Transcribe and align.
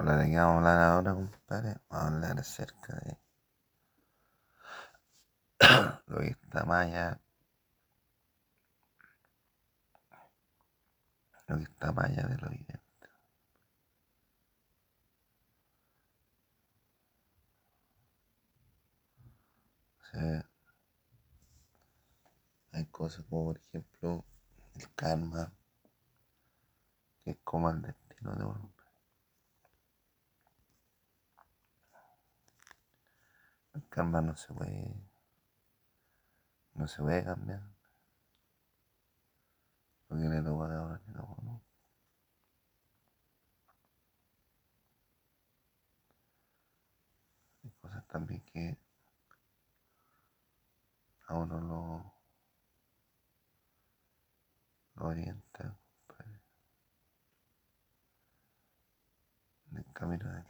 Hola, 0.00 0.16
¿de 0.16 0.30
qué 0.30 0.36
vamos 0.38 0.54
a 0.54 0.56
hablar 0.56 0.78
ahora, 0.78 1.12
compadre? 1.12 1.76
Vamos 1.90 2.12
a 2.12 2.14
hablar 2.14 2.40
acerca 2.40 2.94
de 3.00 3.18
que 6.06 6.30
está 6.30 6.64
más 11.92 12.06
allá 12.06 12.22
de 12.28 12.38
lo 12.38 12.46
evidente. 12.46 12.80
O 20.00 20.04
sea, 20.10 20.50
hay 22.72 22.86
cosas 22.86 23.22
como, 23.28 23.44
por 23.52 23.58
ejemplo, 23.58 24.24
el 24.76 24.94
karma, 24.94 25.52
que 27.22 27.32
es 27.32 27.38
como 27.44 27.68
el 27.68 27.82
destino 27.82 28.34
de 28.34 28.44
uno. 28.44 28.79
El 33.74 33.88
karma 33.88 34.20
no 34.20 34.36
se 34.36 34.52
puede, 34.52 34.94
no 36.74 36.86
se 36.88 37.02
puede 37.02 37.24
cambiar. 37.24 37.62
Porque 40.08 40.24
le 40.24 40.42
toca 40.42 40.68
de 40.68 40.76
ahora 40.76 41.00
le 41.06 41.12
toca, 41.14 41.42
¿no? 41.42 41.62
Hay 47.64 47.70
cosas 47.80 48.06
también 48.08 48.40
que 48.46 48.76
a 51.28 51.34
uno 51.34 51.60
lo, 51.60 52.12
lo 54.96 55.06
orienta, 55.08 55.76
en 59.70 59.78
el 59.78 59.92
camino 59.92 60.28
de, 60.32 60.44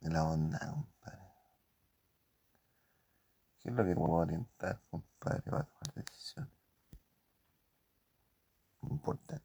de 0.00 0.10
la 0.10 0.22
bondad. 0.22 0.74
¿Qué 3.66 3.70
es 3.72 3.76
lo 3.76 3.84
que 3.84 3.96
puedo 3.96 4.12
orientar, 4.12 4.80
compadre, 4.88 5.42
para 5.42 5.64
tomar 5.64 5.94
decisiones? 5.96 6.52
Importante. 8.82 9.44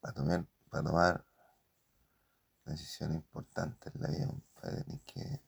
Para 0.00 0.84
tomar, 0.84 1.24
decisiones 2.64 3.16
importantes 3.16 3.92
en 3.92 4.00
la 4.00 4.08
vida, 4.08 4.26
compadre, 4.28 4.84
tienes 4.84 5.02
que 5.02 5.40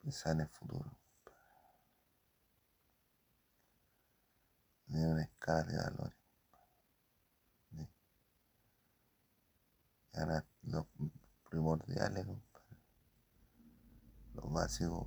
pensar 0.00 0.34
en 0.34 0.40
el 0.42 0.48
futuro. 0.48 0.96
De 4.86 5.06
una 5.08 5.22
escala 5.22 5.64
de 5.64 5.76
valores. 5.76 6.18
¿sí? 7.72 7.88
Ahora 10.12 10.44
los 10.62 10.86
primordiales, 11.48 12.26
compadre. 12.26 12.49
Los 14.40 14.52
básicos. 14.52 15.06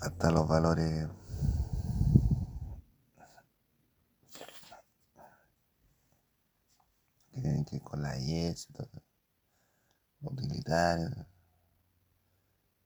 Hasta 0.00 0.30
los 0.30 0.46
valores 0.46 1.08
que 7.32 7.40
tienen 7.40 7.64
que 7.64 7.76
ver 7.76 7.82
con 7.82 8.02
la. 8.02 8.14
Utilitarios. 10.20 11.12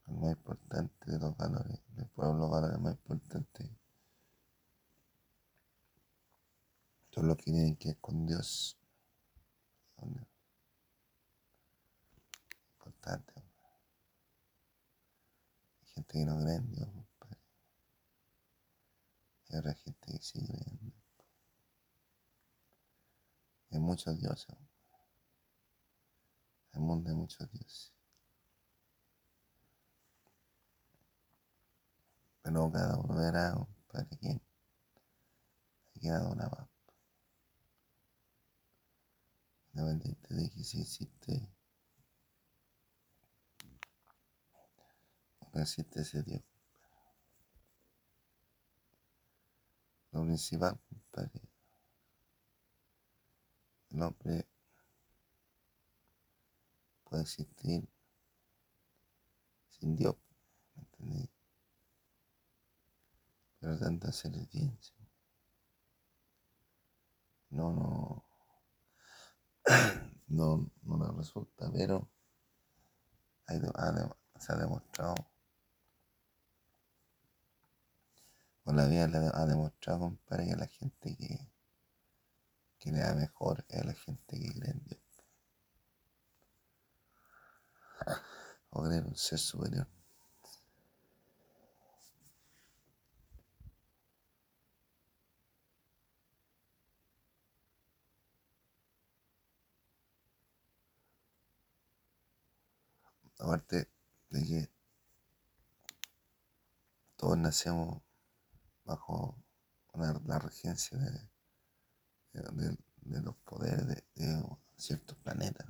El 0.06 0.14
más 0.17 0.30
importante 0.33 1.11
de 1.11 1.19
los 1.19 1.36
valores. 1.36 1.80
Después 1.97 2.28
los 2.34 2.50
valores 2.50 2.78
más 2.80 2.95
importantes 2.95 3.80
son 7.11 7.27
los 7.27 7.37
que 7.37 7.45
tienen 7.45 7.77
que 7.77 7.89
ver 7.89 8.01
con 8.01 8.27
Dios. 8.27 8.77
Importante. 12.73 13.33
Hay 15.81 15.89
gente 15.95 16.13
que 16.19 16.25
no 16.25 16.41
cree 16.41 16.57
en 16.57 16.73
Dios, 16.73 16.89
compadre. 17.19 17.41
Hay 19.51 19.59
otra 19.59 19.75
gente 19.75 20.13
que 20.13 20.19
sí 20.23 20.47
cree 20.47 20.63
en 20.67 20.79
Dios. 20.79 20.95
Hay 23.73 23.79
muchos 23.79 24.19
dioses. 24.19 24.57
El 26.73 26.81
mundo 26.81 27.11
hay 27.11 27.17
muchos 27.17 27.51
dioses. 27.51 27.92
Pero 32.42 32.73
cada 32.73 32.97
uno 32.97 33.15
verá, 33.17 33.53
compadre, 33.53 34.17
quién. 34.19 34.42
Hay 35.95 36.01
que 36.01 36.09
dar 36.09 36.27
una. 36.27 36.71
Independiente 39.73 40.35
de 40.35 40.51
que 40.51 40.64
si 40.64 40.81
existe 40.81 41.48
o 45.41 45.51
no 45.53 45.63
existe 45.63 46.01
ese 46.01 46.23
Dios. 46.23 46.42
Lo 50.13 50.23
principal, 50.25 50.79
compadre, 50.89 51.41
el 53.91 54.03
hombre 54.03 54.48
puede 57.05 57.23
existir 57.23 57.89
sin 59.69 59.97
Dios, 59.97 60.17
¿me 60.75 60.83
entendí? 60.83 61.30
Pero 63.61 63.79
tanto 63.79 64.09
hacer 64.09 64.35
el 64.35 64.47
bien, 64.47 64.79
no, 67.51 67.73
no, 67.73 68.30
no, 70.29 70.70
no 70.83 70.97
nos 70.97 71.17
resulta, 71.17 71.70
pero 71.73 72.08
se 73.47 74.53
ha 74.53 74.57
demostrado, 74.57 75.14
con 78.64 78.77
la 78.77 78.86
vida 78.86 79.07
le 79.07 79.19
ha 79.19 79.47
demostrado, 79.47 80.01
compadre, 80.01 80.47
que 80.47 80.57
la 80.57 80.67
gente 80.67 81.17
que, 81.17 81.51
que 82.79 82.92
le 82.92 83.01
da 83.01 83.14
mejor 83.14 83.64
es 83.69 83.85
la 83.85 83.95
gente 83.95 84.39
que 84.39 84.53
cree 84.53 84.70
en 84.70 84.85
Dios. 84.85 85.01
O 88.73 88.85
cree 88.85 88.98
en 88.98 89.07
un 89.07 89.17
ser 89.17 89.41
superior. 89.41 89.89
Aparte 103.40 103.89
de 104.28 104.45
que 104.45 104.70
todos 107.17 107.39
nacemos 107.39 108.02
bajo 108.84 109.34
la 109.95 110.39
regencia 110.39 110.98
de, 110.98 111.28
de- 112.33 113.23
los 113.23 113.34
poderes 113.36 113.89
de, 113.89 114.05
ciertos 114.77 115.17
planetas 115.18 115.67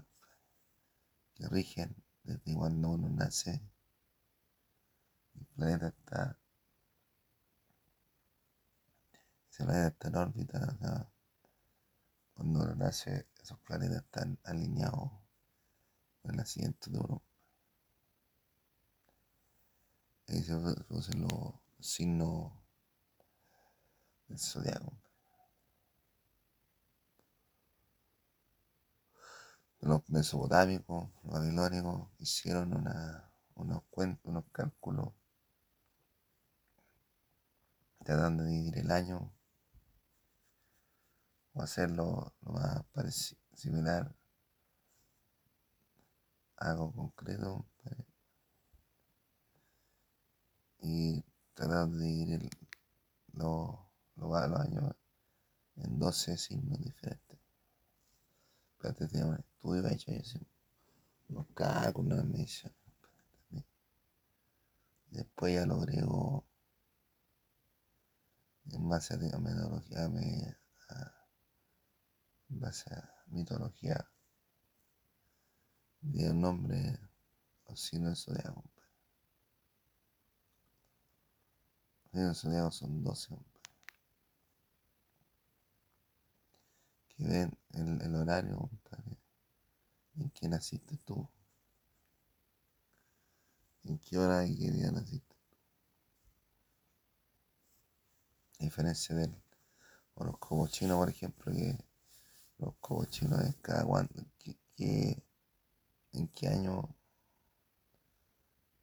que 1.34 1.47
rigen 1.48 1.94
desde 2.25 2.54
cuando 2.54 2.91
uno 2.91 3.09
nace. 3.09 3.62
El 5.34 5.47
planeta 5.47 5.88
está, 5.88 6.38
ese 9.48 9.64
planeta 9.64 10.09
en 10.09 10.16
órbita. 10.16 11.10
cuando 12.34 12.62
uno 12.64 12.75
nace, 12.75 13.28
esos 13.41 13.59
planetas 13.60 14.03
están 14.03 14.38
alineados 14.42 15.12
con 16.20 16.32
el 16.32 16.36
nacimiento 16.36 16.91
de 16.91 16.98
uno. 16.98 17.29
Ahí 20.30 20.42
se 20.42 20.56
producen 20.56 21.21
los 21.28 21.53
signos 21.78 22.53
del 24.28 24.38
zodiaco. 24.38 24.94
Los 29.82 30.09
mesopotámicos, 30.09 31.10
los 31.22 31.34
babilónicos 31.34 32.09
hicieron 32.18 32.72
una, 32.72 33.30
unos, 33.56 33.82
cuen- 33.91 34.18
unos 34.22 34.44
cálculos. 34.53 35.12
Tratando 38.04 38.44
de 38.44 38.50
dividir 38.50 38.76
el 38.80 38.91
año. 38.91 39.33
O 41.54 41.62
hacerlo 41.62 42.34
lo 42.41 42.53
más 42.54 42.83
similar. 43.54 44.12
A 46.59 46.71
algo 46.71 46.92
concreto 46.92 47.66
pues, 47.83 47.97
y 50.82 51.22
trataron 51.54 51.98
de 51.98 52.04
dividir 52.06 52.41
el- 52.42 52.50
los, 53.34 53.78
va- 54.32 54.47
los 54.47 54.60
años 54.60 54.94
en 55.77 55.98
12 55.98 56.36
signos 56.36 56.80
diferentes. 56.80 57.38
Pero 58.78 58.94
te 58.94 59.06
tenía 59.06 59.27
un 59.27 59.36
estudio 59.36 59.86
hecho 59.86 60.10
y 60.12 60.16
así, 60.16 60.41
unos 61.28 61.47
cálculos, 61.54 62.24
mediciones. 62.24 62.77
¿entendí? 63.50 63.65
Después 65.10 65.54
ya 65.54 65.66
los 65.66 65.82
griegos, 65.86 66.42
en 68.72 68.88
base 68.88 69.15
a 69.15 69.38
metodología, 69.38 70.04
en 70.04 70.56
base 72.60 72.94
a 72.94 73.10
mitología, 73.26 74.06
dieron 76.03 76.41
nombre 76.41 76.78
a 76.78 77.10
los 77.71 77.80
signos 77.80 78.24
del 78.26 78.36
zodiaco. 78.36 78.65
Son 82.12 83.04
12, 83.04 83.36
que 87.09 87.24
ven 87.24 87.57
el, 87.72 88.03
el 88.03 88.15
horario, 88.16 88.57
compadre, 88.57 89.16
en 90.16 90.30
que 90.30 90.48
naciste 90.48 90.97
tú. 90.98 91.28
¿En 93.84 93.98
qué 93.98 94.18
hora 94.18 94.45
y 94.45 94.57
qué 94.57 94.71
día 94.72 94.91
naciste? 94.91 95.36
A 98.59 98.65
diferencia 98.65 99.15
del 99.15 99.34
horóscopo 100.15 100.66
chino, 100.66 100.98
por 100.98 101.09
ejemplo, 101.09 101.53
que 101.53 101.78
los 102.59 102.68
horóscopo 102.68 103.04
chino 103.07 103.41
es 103.41 103.54
cada 103.62 103.84
cuando, 103.84 104.27
que, 104.77 105.22
en 106.12 106.28
qué 106.28 106.48
año 106.48 106.95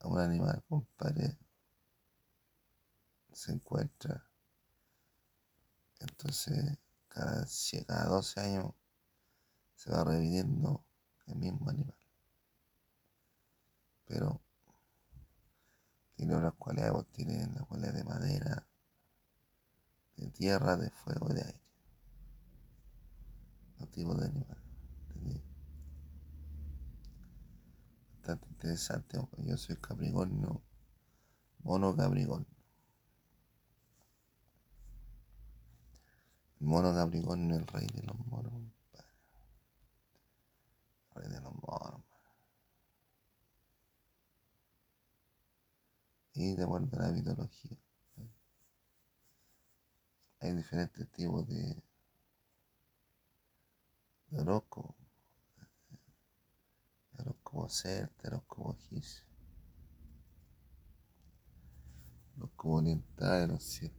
a 0.00 0.08
un 0.08 0.18
animal, 0.18 0.62
compadre, 0.68 1.36
se 3.38 3.52
encuentra. 3.52 4.28
Entonces, 6.00 6.76
cada, 7.08 7.46
cada 7.86 8.04
12 8.06 8.40
años 8.40 8.74
se 9.76 9.92
va 9.92 10.02
reviviendo 10.02 10.84
el 11.26 11.36
mismo 11.36 11.70
animal. 11.70 11.96
Pero 14.06 14.40
tiene 16.16 16.34
unas 16.34 16.54
cualidades, 16.54 16.92
pues, 16.94 17.06
tiene 17.12 17.46
la 17.46 17.64
cualidad 17.64 17.94
de 17.94 18.04
madera, 18.04 18.66
de 20.16 20.26
tierra, 20.30 20.76
de 20.76 20.90
fuego 20.90 21.28
y 21.30 21.34
de 21.34 21.42
aire. 21.42 21.60
Los 23.78 23.90
tipos 23.92 24.18
de 24.18 24.26
animales. 24.26 24.64
Bastante 28.16 28.48
interesante. 28.48 29.20
Yo 29.38 29.56
soy 29.56 29.76
Capricornio, 29.76 30.60
mono 31.60 31.94
Capricornio. 31.94 32.57
Mono 36.60 36.94
Capricornio 36.94 37.56
el 37.56 37.66
rey 37.66 37.86
de 37.94 38.02
los 38.02 38.18
monos, 38.26 38.52
El 41.14 41.22
rey 41.22 41.30
de 41.30 41.40
los 41.40 41.54
monos. 41.54 42.08
y 46.38 46.54
de 46.54 46.62
a 46.62 46.66
la 46.66 47.10
mitología. 47.10 47.76
Hay 50.40 50.54
diferentes 50.54 51.10
tipos 51.10 51.48
de, 51.48 51.82
de 54.28 54.40
horóscopo. 54.40 54.94
Horóscopo 57.18 57.68
celta, 57.68 58.28
horóscopo 58.28 58.76
egipcio. 58.78 59.24
Horóscopo 62.36 62.74
oriental, 62.74 63.50
occidental. 63.50 63.97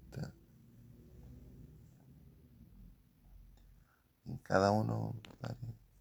En 4.30 4.38
cada 4.38 4.72
uno, 4.72 5.16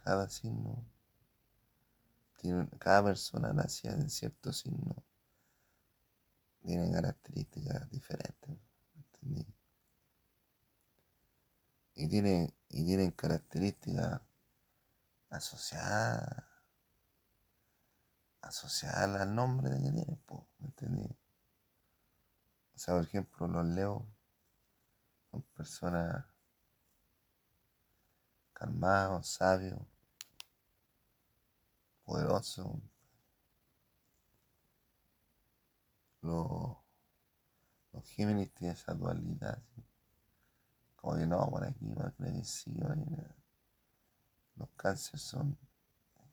cada 0.05 0.29
signo, 0.29 0.85
tiene, 2.37 2.69
cada 2.79 3.05
persona 3.05 3.53
nace 3.53 3.89
en 3.89 4.09
cierto 4.11 4.53
signo 4.53 5.03
tienen 6.69 6.93
características 6.93 7.89
diferentes. 7.91 8.59
Y 11.95 12.09
tienen, 12.09 12.53
y 12.69 12.85
tienen 12.85 13.11
características 13.11 14.21
asociadas 15.31 16.45
asociadas 18.43 19.21
al 19.21 19.35
nombre 19.35 19.71
de 19.71 19.83
que 19.83 19.91
tienen, 19.91 20.19
¿me 20.59 20.67
entendí? 20.67 21.17
O 22.75 22.79
sea, 22.79 22.95
por 22.95 23.05
ejemplo, 23.05 23.49
los 23.49 23.67
leos 23.67 24.03
son 25.31 25.43
personas 25.57 26.25
calmados, 28.59 29.29
sabios, 29.29 29.81
poderosos, 32.05 32.67
los, 36.23 36.77
los 37.93 38.05
Géminis 38.05 38.53
tienen 38.55 38.77
esa 38.77 38.95
dualidad. 38.95 39.63
Como 40.97 41.17
que 41.17 41.27
no, 41.27 41.49
por 41.49 41.65
aquí, 41.65 41.87
por 41.87 42.07
agresivo. 42.07 42.89
Los 44.57 44.69
cánceres 44.77 45.23
son 45.23 45.57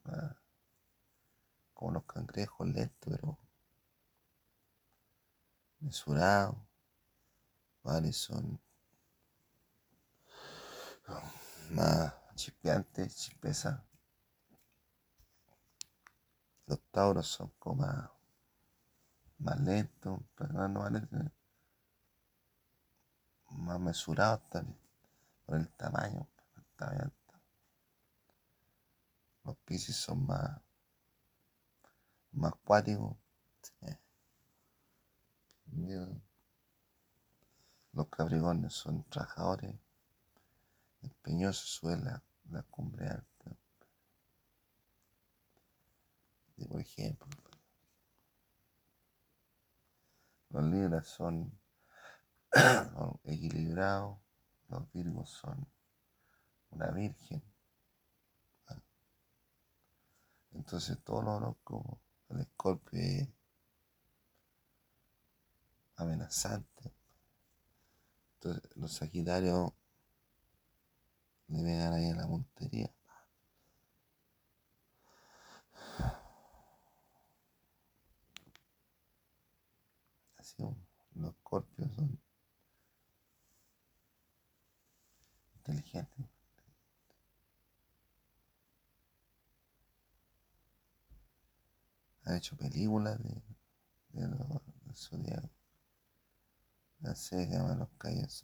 ah, 0.06 0.36
como 1.76 1.92
los 1.92 2.06
cangrejos 2.06 2.68
lentos, 2.68 2.98
pero 3.00 3.38
mesurados. 5.80 6.56
¿vale? 7.84 8.12
Son 8.12 8.60
más 11.72 12.14
chispeantes, 12.36 13.16
chispesas. 13.16 13.80
Los 16.68 16.80
tauros 16.92 17.28
son 17.28 17.52
como 17.60 17.84
más 17.86 18.10
más 19.40 19.60
lento, 19.60 20.24
pero 20.36 20.68
no 20.68 20.90
más 23.50 23.80
mesurado 23.80 24.40
también, 24.50 24.78
por 25.46 25.58
el 25.58 25.70
tamaño, 25.70 26.28
Los 29.44 29.58
piscis 29.58 29.96
son 29.96 30.26
más, 30.26 30.60
más 32.32 32.54
cuáticos. 32.64 33.16
Los 37.94 38.08
capricornios 38.10 38.74
son 38.74 39.04
trabajadores, 39.04 39.76
empeñosos, 41.06 41.70
suela 41.70 42.24
la 42.50 42.64
cumbre 42.64 43.08
alta. 43.08 43.58
Y 46.58 46.66
por 46.66 46.80
ejemplo, 46.80 47.28
Los 50.56 50.64
libras 50.64 51.08
son, 51.08 51.52
equilibrados, 53.26 54.18
los 54.70 54.90
virgos 54.94 55.30
son 55.30 55.68
una 56.70 56.92
virgen. 56.92 57.44
Entonces 60.54 60.98
todo 61.04 61.22
lo 61.22 61.58
como 61.66 62.00
el 62.30 62.40
escorpio 62.40 63.02
es 63.02 63.28
amenazante. 65.98 66.94
Entonces 68.36 68.78
los 68.78 68.94
sagitarios 68.94 69.74
le 71.48 71.64
vean 71.64 71.94
ahí 71.94 72.10
a 72.10 72.16
la 72.16 72.28
montería. 72.28 72.92
Los 81.16 81.34
escorpios 81.34 81.92
son 81.96 82.20
inteligentes. 85.58 86.26
Han 92.26 92.36
hecho 92.38 92.58
películas 92.58 93.18
de, 93.24 93.42
de 94.10 94.28
del 94.28 94.96
zodiaco. 94.96 95.50
La 97.00 97.16
serie 97.16 97.48
que 97.48 97.54
llama 97.54 97.76
Los 97.76 97.90
Calles. 97.98 98.44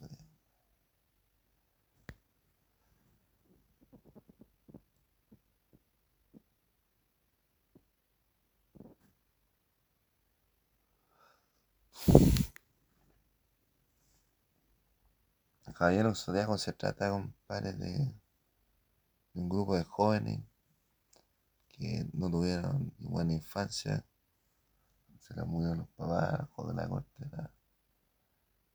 El 15.82 15.86
Caballero 15.86 16.14
Zodíaco 16.14 16.58
se 16.58 16.72
trata, 16.74 17.10
compadre, 17.10 17.72
de, 17.72 18.14
de 19.34 19.40
un 19.40 19.48
grupo 19.48 19.76
de 19.76 19.82
jóvenes 19.82 20.40
que 21.70 22.08
no 22.12 22.30
tuvieron 22.30 22.94
buena 23.00 23.32
infancia. 23.32 24.04
Se 25.18 25.34
la 25.34 25.44
murieron 25.44 25.78
los 25.78 25.88
papás, 25.88 26.48
de 26.68 26.74
la 26.74 26.88
corte. 26.88 27.28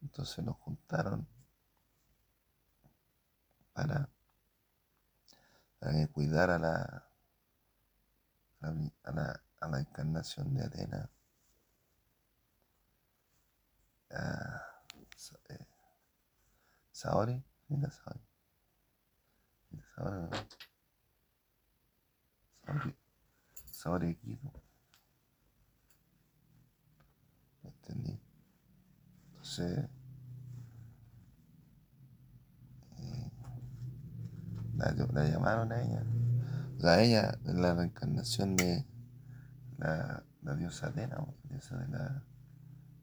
Entonces 0.02 0.44
nos 0.44 0.58
juntaron 0.58 1.26
para, 3.72 4.10
para 5.80 5.94
que 5.94 6.08
cuidara 6.10 6.60
la, 6.60 7.08
a 8.60 9.12
la, 9.14 9.42
a 9.62 9.68
la 9.70 9.80
encarnación 9.80 10.54
de 10.54 10.66
Atenas 10.66 11.10
a 14.10 14.58
eh, 14.58 14.67
Saori, 16.98 17.38
mira 17.70 17.92
Saori. 17.92 18.26
Saori, 19.94 20.30
Saori, 22.66 22.96
Saori 23.72 24.16
Kido. 24.16 24.52
¿Entendí? 27.64 28.20
Entonces, 29.28 29.90
eh, 32.98 33.32
la, 34.76 34.92
la, 35.14 35.30
llamaron 35.30 35.72
a 35.72 35.84
ella. 35.84 36.04
Sea, 36.80 37.04
ella 37.04 37.38
es 37.46 37.54
la 37.54 37.76
reencarnación 37.76 38.56
de 38.56 38.88
la, 39.78 40.26
la 40.42 40.56
diosa 40.56 40.88
Atena, 40.88 41.18
la 41.18 41.48
diosa 41.48 41.78
de 41.78 41.88
la, 41.90 42.24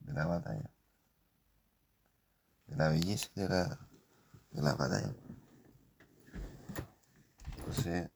de 0.01 0.13
la 0.13 0.27
batalla 0.27 0.74
la 2.77 2.89
belleza 2.89 3.29
de 3.35 3.49
la, 3.49 3.79
de 4.51 4.63
la 4.63 4.75
batalla. 4.75 5.15
Entonces, 7.59 8.11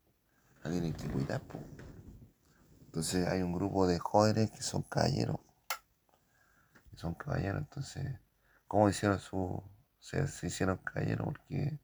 la 0.62 0.70
tienen 0.70 0.92
que 0.94 1.08
cuidar. 1.08 1.42
Entonces 2.86 3.28
hay 3.28 3.42
un 3.42 3.52
grupo 3.52 3.86
de 3.86 3.98
jóvenes 3.98 4.50
que 4.50 4.62
son 4.62 4.82
caballeros. 4.82 5.38
Que 6.90 6.96
son 6.96 7.14
caballeros. 7.14 7.60
Entonces, 7.60 8.18
¿cómo 8.66 8.88
hicieron 8.88 9.18
su... 9.18 9.62
Se, 10.00 10.26
se 10.28 10.46
hicieron 10.46 10.78
caballeros 10.78 11.26
porque 11.26 11.78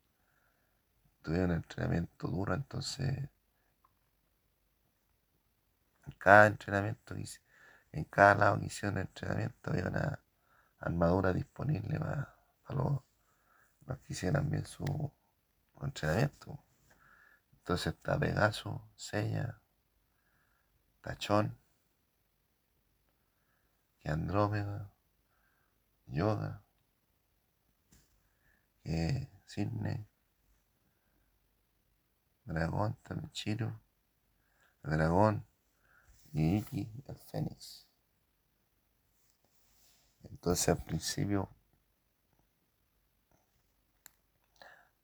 tuvieron 1.23 1.53
entrenamiento 1.53 2.29
duro. 2.29 2.55
Entonces, 2.55 3.29
en 6.07 6.13
cada 6.19 6.47
entrenamiento, 6.47 7.15
en 7.93 8.05
cada 8.05 8.35
lado 8.35 8.61
que 8.61 8.67
hicieron 8.67 8.99
entrenamiento 8.99 9.71
había 9.71 9.89
una 9.89 10.21
armadura 10.81 11.33
disponible 11.33 11.99
para 11.99 12.34
a 12.67 12.73
los, 12.75 13.01
que 14.01 14.13
hicieran 14.13 14.51
bien 14.51 14.67
su 14.67 15.13
entrenamiento. 15.81 16.59
Entonces 17.53 17.95
está 17.95 18.19
Pegaso, 18.19 18.89
Sella, 18.97 19.61
Tachón, 21.01 21.57
que 24.01 24.11
Andrómeda, 24.11 24.93
Yoga, 26.07 26.63
que 28.83 29.31
Cisne, 29.47 30.07
Dragón, 32.45 32.97
también 33.03 33.31
Chiro, 33.33 33.81
Dragón 34.83 35.47
y 36.33 36.57
el 37.07 37.17
Fénix. 37.17 37.87
Entonces 40.25 40.69
al 40.69 40.85
principio 40.85 41.49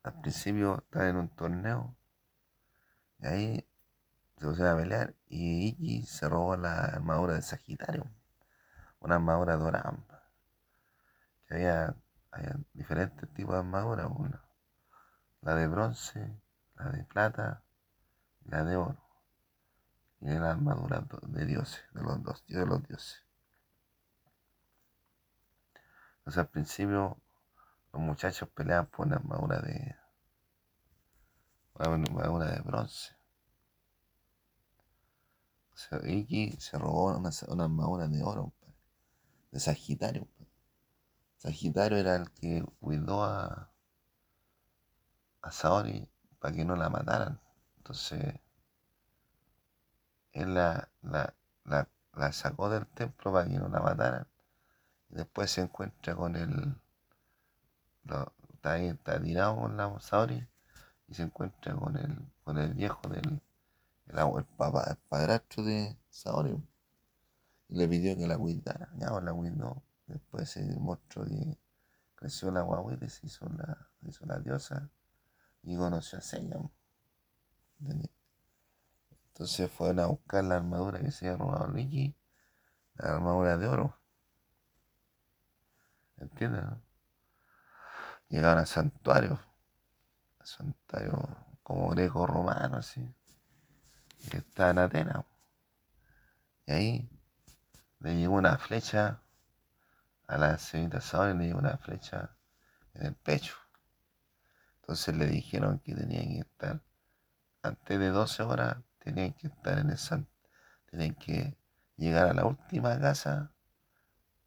al 0.03 0.21
principio 0.21 0.79
estaba 0.79 1.09
en 1.09 1.17
un 1.17 1.29
torneo 1.29 1.97
y 3.19 3.27
ahí 3.27 3.69
se 4.39 4.47
pusieron 4.47 4.73
a 4.73 4.77
pelear 4.77 5.15
y 5.29 5.69
Iki 5.69 6.07
se 6.07 6.29
robó 6.29 6.57
la 6.57 6.85
armadura 6.85 7.35
de 7.35 7.43
Sagitario, 7.43 8.11
una 9.01 9.17
armadura 9.17 9.57
dorada. 9.57 9.95
Que 11.47 11.55
había, 11.55 11.97
diferentes 12.73 13.29
tipos 13.35 13.55
de 13.55 13.59
armaduras, 13.59 14.07
una, 14.11 14.43
la 15.43 15.55
de 15.55 15.67
bronce, 15.67 16.41
la 16.77 16.91
de 16.91 17.05
plata 17.05 17.63
y 18.45 18.51
la 18.51 18.65
de 18.65 18.77
oro. 18.77 19.05
Y 20.21 20.29
la 20.29 20.53
armadura 20.53 21.05
de 21.23 21.47
dioses, 21.47 21.83
de 21.93 22.03
los 22.03 22.23
dos, 22.23 22.45
de 22.47 22.67
los 22.67 22.87
dioses. 22.87 23.25
Entonces 26.19 26.39
al 26.39 26.49
principio 26.49 27.19
los 27.93 28.03
muchachos 28.03 28.49
peleaban 28.51 28.87
por 28.87 29.07
una 29.07 29.17
armadura 29.17 29.61
de. 29.61 29.97
una 31.75 32.05
armadura 32.05 32.51
de 32.53 32.61
bronce. 32.61 33.15
O 35.73 35.77
sea, 35.77 36.01
Iki 36.05 36.53
se 36.61 36.79
robó 36.79 37.17
una, 37.17 37.31
una 37.49 37.65
armadura 37.65 38.07
de 38.07 38.23
oro, 38.23 38.53
de 39.51 39.61
Sagitario. 39.61 40.29
Sagitario 41.39 41.99
era 41.99 42.17
el 42.17 42.31
que 42.33 42.65
cuidó 42.81 43.25
a, 43.25 43.73
a 45.43 45.51
Saori 45.51 46.07
para 46.39 46.55
que 46.55 46.65
no 46.65 46.77
la 46.77 46.91
mataran. 46.91 47.41
Entonces, 47.79 48.35
él 50.33 50.55
la, 50.55 50.91
la, 51.03 51.35
la, 51.65 51.89
la 52.15 52.33
sacó 52.33 52.69
del 52.69 52.87
templo 52.87 53.33
para 53.33 53.49
que 53.49 53.59
no 53.59 53.69
la 53.69 53.81
mataran. 53.81 54.29
Y 55.09 55.15
después 55.17 55.51
se 55.51 55.63
encuentra 55.63 56.15
con 56.15 56.37
el 56.37 56.77
está 58.05 58.73
ahí, 58.73 58.89
está 58.89 59.21
tirado 59.21 59.57
con 59.57 59.77
la 59.77 59.99
Saori 60.01 60.47
y 61.09 61.15
se 61.15 61.23
encuentra 61.23 61.75
con 61.75 61.97
el, 61.97 62.19
con 62.45 62.59
el 62.59 62.75
viejo 62.75 63.01
del 63.09 63.41
el, 64.07 64.45
papá, 64.57 64.85
el 64.91 64.97
padrastro 65.09 65.65
de 65.65 65.97
Saori 66.09 66.57
y 67.71 67.77
le 67.77 67.89
pidió 67.89 68.17
que 68.17 68.27
la 68.27 68.37
cuidara. 68.37 68.91
Ya 68.97 69.11
pues 69.11 69.25
la 69.25 69.33
cuidó. 69.33 69.83
Después 70.07 70.51
se 70.51 70.65
mostró 70.79 71.25
que 71.25 71.57
creció 72.17 72.51
la 72.51 72.63
guaguita 72.63 73.05
y 73.05 73.09
se 73.09 73.27
hizo 73.27 73.49
la, 73.49 73.89
hizo 74.03 74.27
la 74.27 74.39
diosa 74.41 74.91
y 75.63 75.77
conoció 75.77 76.19
a 76.19 76.23
Seiya. 76.23 76.57
Entonces 79.29 79.71
fueron 79.71 80.01
a 80.01 80.07
buscar 80.07 80.45
la 80.45 80.57
armadura 80.57 80.99
que 81.01 81.13
se 81.13 81.29
había 81.29 81.39
robado 81.39 81.69
Luigi, 81.69 82.15
la 82.97 83.15
armadura 83.15 83.57
de 83.57 83.69
oro. 83.69 83.97
¿Entiendes? 86.19 86.65
Llegaron 88.31 88.61
al 88.61 88.67
santuario, 88.67 89.39
santuario 90.43 91.37
como 91.63 91.91
greco-romano, 91.91 92.79
así, 92.79 93.15
que 94.31 94.39
está 94.39 94.71
en 94.71 94.79
Atenas. 94.79 95.25
Y 96.67 96.73
ahí 96.73 97.11
le 97.99 98.17
llegó 98.17 98.35
una 98.35 98.57
flecha 98.57 99.21
a 100.27 100.39
la 100.39 100.59
señorita 100.59 101.01
Saori, 101.01 101.37
le 101.37 101.47
llegó 101.47 101.59
una 101.59 101.77
flecha 101.77 102.37
en 102.95 103.07
el 103.07 103.15
pecho. 103.15 103.57
Entonces 104.81 105.17
le 105.17 105.27
dijeron 105.27 105.81
que 105.81 105.95
tenían 105.95 106.29
que 106.29 106.41
estar, 106.41 106.81
antes 107.63 107.99
de 107.99 108.09
12 108.09 108.43
horas, 108.45 108.77
tenían 108.99 109.33
que 109.33 109.49
estar 109.49 109.79
en 109.79 109.91
el 109.91 109.99
santuario, 109.99 110.51
tenían 110.87 111.15
que 111.15 111.57
llegar 111.97 112.29
a 112.29 112.35
la 112.35 112.47
última 112.47 112.99
casa 112.99 113.53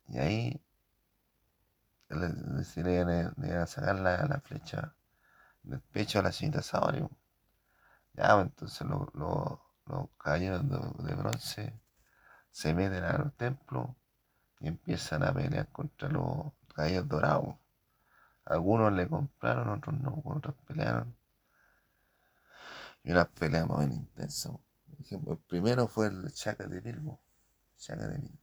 y 0.08 0.18
ahí 0.18 0.62
le, 2.16 3.32
le, 3.38 3.58
a 3.58 3.68
sacar 3.68 4.00
la, 4.00 4.42
flecha 4.44 4.96
del 5.64 5.82
pecho 5.82 6.20
a 6.20 6.24
la 6.24 6.32
señorita 6.32 6.62
Saori. 6.62 7.08
Ya, 8.14 8.36
pues, 8.36 8.46
entonces 8.46 8.88
los 8.88 10.10
caballeros 10.18 10.64
de, 10.70 11.16
bronce 11.16 11.80
se 12.52 12.74
meten 12.74 13.04
al 13.04 13.32
templo 13.34 13.96
y 14.60 14.68
empiezan 14.68 15.24
a 15.24 15.34
pelear 15.34 15.68
contra 15.72 16.10
los 16.10 16.54
caballeros 16.74 17.08
dorados. 17.08 17.56
Algunos 18.46 18.94
le 18.94 19.08
compraron, 19.08 19.70
otros 19.70 20.00
no, 20.00 20.22
otros 20.26 20.56
pelearon. 20.68 21.16
Y 23.04 23.12
unas 23.12 23.28
peleas 23.28 23.68
más 23.68 23.80
bien 23.80 23.94
intensas. 23.94 24.54
el 25.10 25.38
primero 25.48 25.88
fue 25.88 26.08
el 26.08 26.32
Chaka 26.32 26.66
de 26.68 26.80
Bilbo. 26.80 27.20
De. 27.88 28.43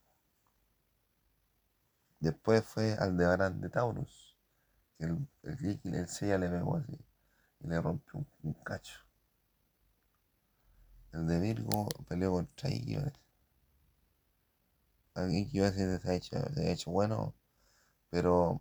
Después 2.20 2.62
fue 2.64 2.92
Aldebarán 2.94 3.62
de 3.62 3.70
Taurus, 3.70 4.36
que 4.98 5.06
el, 5.06 5.26
el, 5.42 5.80
el 5.82 6.08
sella 6.08 6.36
le 6.36 6.50
pegó 6.50 6.76
así 6.76 6.98
y 7.60 7.66
le 7.66 7.80
rompió 7.80 8.26
un, 8.42 8.52
cacho. 8.62 9.00
El 11.12 11.26
de 11.26 11.40
Virgo 11.40 11.88
peleó 12.08 12.32
contra 12.32 12.70
Iki, 12.70 12.98
Iki 15.30 15.58
se 15.58 16.00
ha 16.04 16.14
hecho, 16.14 16.36
se 16.54 16.68
ha 16.68 16.72
hecho 16.72 16.90
bueno, 16.90 17.34
pero 18.10 18.60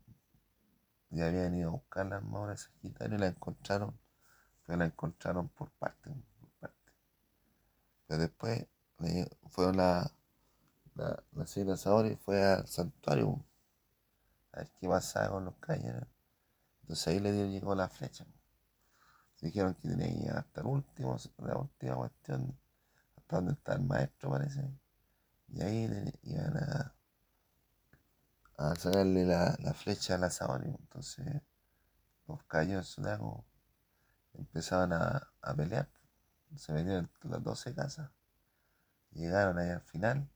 ya 1.10 1.28
habían 1.28 1.56
ido 1.56 1.70
a 1.70 1.74
buscar 1.74 2.06
la 2.06 2.16
armadura 2.16 2.52
de 2.52 2.58
Sagitario 2.58 3.18
y 3.18 3.20
la 3.20 3.28
encontraron, 3.28 4.00
pero 4.66 4.80
la 4.80 4.86
encontraron 4.86 5.50
por 5.50 5.70
parte, 5.72 6.10
por 6.10 6.50
parte. 6.62 6.92
Pero 8.08 8.22
después 8.22 8.66
fue 9.50 9.74
la, 9.74 10.10
la, 10.96 11.24
la 11.34 11.48
señora 11.48 11.78
fue 12.18 12.42
al 12.44 12.68
santuario 12.68 13.44
a 14.60 14.64
ver 14.64 14.72
qué 14.80 14.88
pasaba 14.88 15.30
con 15.30 15.46
los 15.46 15.56
cañones. 15.58 16.08
Entonces 16.82 17.08
ahí 17.08 17.20
le 17.20 17.50
llegó 17.50 17.76
la 17.76 17.88
flecha. 17.88 18.26
dijeron 19.42 19.76
que 19.76 19.88
tenía 19.88 20.08
que 20.08 20.26
ir 20.26 20.32
hasta 20.32 20.62
el 20.62 20.68
último, 20.68 21.18
la 21.38 21.56
última 21.56 21.96
cuestión, 21.96 22.60
hasta 23.16 23.36
donde 23.38 23.54
está 23.54 23.74
el 23.74 23.84
maestro 23.84 24.32
parece. 24.32 24.70
Y 25.50 25.62
ahí 25.62 26.14
iban 26.24 26.58
a, 26.58 26.96
sacarle 28.76 29.26
la, 29.26 29.74
flecha 29.74 30.16
a 30.16 30.18
la 30.18 30.30
Saori. 30.30 30.68
Entonces 30.68 31.42
los 32.28 32.44
cañones 32.44 32.88
sudacos 32.88 33.46
empezaban 34.34 34.94
a, 34.94 35.32
a 35.42 35.54
pelear. 35.54 35.90
Se 36.56 36.74
metieron 36.74 37.10
las 37.24 37.44
12 37.44 37.76
casas. 37.76 38.12
Llegaron 39.12 39.58
ahí 39.58 39.70
al 39.70 39.82
final 39.82 40.30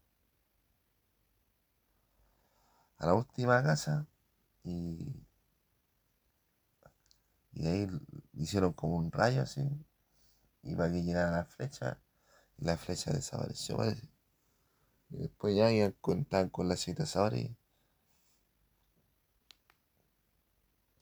a 3.00 3.08
la 3.08 3.14
última 3.16 3.62
casa 3.62 4.08
y, 4.64 5.26
y 7.54 7.68
ahí 7.68 7.88
hicieron 8.34 8.74
como 8.74 8.96
un 8.98 9.12
rayo 9.12 9.42
así 9.42 9.62
y 10.64 10.76
para 10.76 10.92
que 10.92 11.04
llegara 11.04 11.32
la 11.32 11.46
flecha 11.46 12.00
y 12.58 12.66
la 12.66 12.78
flecha 12.78 13.12
desapareció 13.12 13.78
parece. 13.78 14.10
Y 15.10 15.18
después 15.18 15.56
ya 15.56 15.72
iban 15.72 15.92
con, 16.02 16.24
con 16.50 16.70
la 16.70 16.78
cita 16.78 17.04
y 17.34 17.56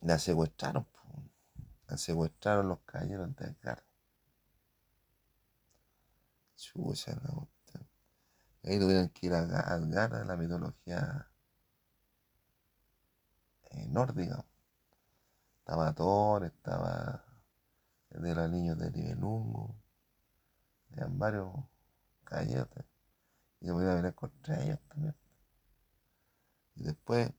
la 0.01 0.19
secuestraron. 0.19 0.85
La 1.87 1.97
secuestraron 1.97 2.69
los 2.69 2.79
caballeros 2.79 3.35
de 3.35 3.45
Edgar. 3.45 3.83
Chucha, 6.55 7.13
la 7.23 7.47
Ahí 8.63 8.79
tuvieron 8.79 9.09
que 9.09 9.25
ir 9.27 9.33
a 9.33 9.59
Algar 9.73 10.11
de 10.11 10.25
la 10.25 10.37
mitología 10.37 11.30
nórdica. 13.89 14.45
Estaba 15.59 15.93
Thor, 15.93 16.45
estaba 16.45 17.23
el 18.09 18.21
de 18.21 18.35
los 18.35 18.49
niños 18.49 18.77
de 18.77 18.91
Nibelungo. 18.91 19.75
Eran 20.91 21.17
varios 21.17 21.53
caballeros. 22.23 22.67
Y 23.59 23.67
se 23.67 23.73
podía 23.73 23.95
venir 23.95 24.13
contra 24.15 24.61
ellos 24.61 24.79
también. 24.87 25.15
Y 26.75 26.83
después 26.83 27.31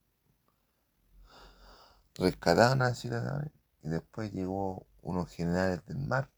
rescataron 2.15 2.83
a 2.83 2.95
Ciudad 2.95 3.51
y 3.83 3.89
después 3.89 4.33
llegó 4.33 4.87
unos 5.03 5.31
generales 5.31 5.85
del 5.87 5.99
mar. 5.99 6.31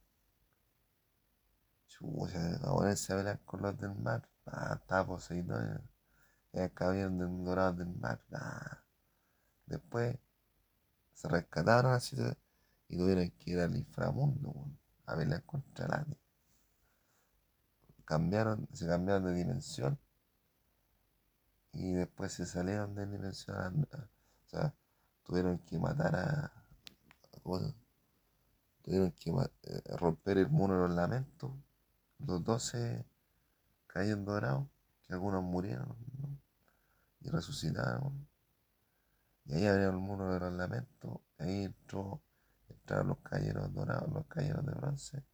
Chucha, 1.89 2.57
a 2.57 2.75
ponerse 2.75 3.13
a 3.13 3.17
pelear 3.17 3.41
con 3.45 3.63
los 3.63 3.77
del 3.79 3.95
mar. 3.95 4.29
Ah, 4.47 4.79
estaba 4.81 5.07
poseído. 5.07 5.57
Era 6.53 6.65
el 6.65 6.73
caballero 6.73 7.11
del 7.11 7.45
dorado 7.45 7.75
del 7.75 7.95
mar. 7.95 8.25
Ah. 8.33 8.84
Después 9.67 10.19
se 11.15 11.29
rescataron 11.29 11.93
a 11.93 12.01
Ciudad 12.01 12.37
y 12.89 12.97
tuvieron 12.99 13.31
que 13.31 13.51
ir 13.51 13.61
al 13.61 13.77
inframundo 13.77 14.53
a 15.07 15.17
pelear 15.17 15.43
contra 15.45 15.87
nadie. 15.87 16.17
Cambiaron, 18.05 18.69
se 18.73 18.87
cambiaron 18.87 19.25
de 19.25 19.35
dimensión 19.35 19.99
y 21.73 21.93
después 21.93 22.33
se 22.33 22.47
salieron 22.47 22.95
de 22.95 23.07
dimensión. 23.07 23.89
O 23.93 24.49
sea, 24.49 24.75
tuvieron 25.25 25.59
que 25.59 25.79
matar 25.79 26.15
a. 26.15 26.53
tuvieron 28.83 29.13
que 29.13 29.31
eh, 29.31 29.83
romper 29.97 30.39
el 30.39 30.49
muro 30.49 30.75
de 30.75 30.89
los 30.89 30.97
lamentos. 30.97 31.51
Los 32.19 32.45
doce 32.45 33.05
cayeron 33.87 34.25
dorados, 34.25 34.67
que 35.03 35.15
algunos 35.15 35.43
murieron 35.43 35.97
y 37.21 37.29
resucitaron. 37.31 38.27
Y 39.47 39.55
ahí 39.55 39.67
abrieron 39.67 39.97
el 39.97 40.01
muro 40.01 40.33
de 40.33 40.41
los 40.41 40.53
lamentos. 40.53 41.21
Ahí 41.39 41.65
entró, 41.65 42.23
entraron 42.69 43.09
los 43.09 43.19
cayeros 43.19 43.73
dorados, 43.73 44.11
los 44.13 44.27
cayeros 44.27 44.65
de 44.65 44.73
bronce. 44.73 45.25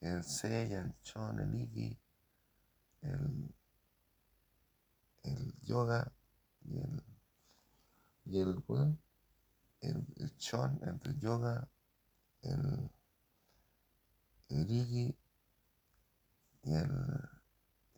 El 0.00 0.24
Seiya, 0.24 0.80
el 0.80 0.94
Chon, 1.02 1.40
el 1.40 1.54
Iki, 1.54 1.98
el, 3.02 3.54
el 5.24 5.54
Yoga 5.62 6.10
y 6.64 6.78
el 6.78 7.02
y 8.24 8.40
el, 8.40 8.62
el, 9.80 10.06
el 10.16 10.36
Chon, 10.36 10.78
el 10.82 11.18
Yoga, 11.18 11.66
el, 12.42 12.90
el 14.50 14.70
y 14.70 15.16
el 16.74 16.90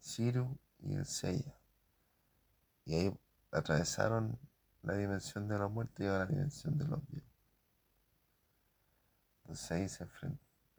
Shiru 0.00 0.56
y 0.78 0.94
el 0.94 1.04
Seiya. 1.04 1.58
Y 2.84 2.94
ahí 2.94 3.20
atravesaron 3.50 4.38
la 4.82 4.94
dimensión 4.94 5.48
de 5.48 5.58
la 5.58 5.68
muerte 5.68 6.04
y 6.04 6.06
a 6.06 6.18
la 6.18 6.26
dimensión 6.26 6.76
de 6.78 6.86
los 6.86 7.06
vivos. 7.08 7.28
Entonces 9.42 9.70
ahí 9.72 9.88
se, 9.88 10.06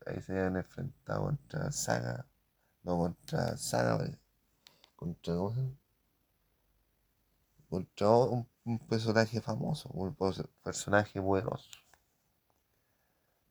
ahí 0.06 0.22
se 0.22 0.32
habían 0.32 0.58
enfrentado 0.58 1.24
contra 1.26 1.72
Saga, 1.72 2.26
no 2.84 2.98
contra 2.98 3.58
Saga, 3.58 3.98
contra, 4.96 5.34
contra 7.70 8.10
un 8.64 8.80
personaje 8.88 9.42
famoso, 9.42 9.90
un 9.90 10.16
personaje 10.64 11.22
poderoso. 11.22 11.70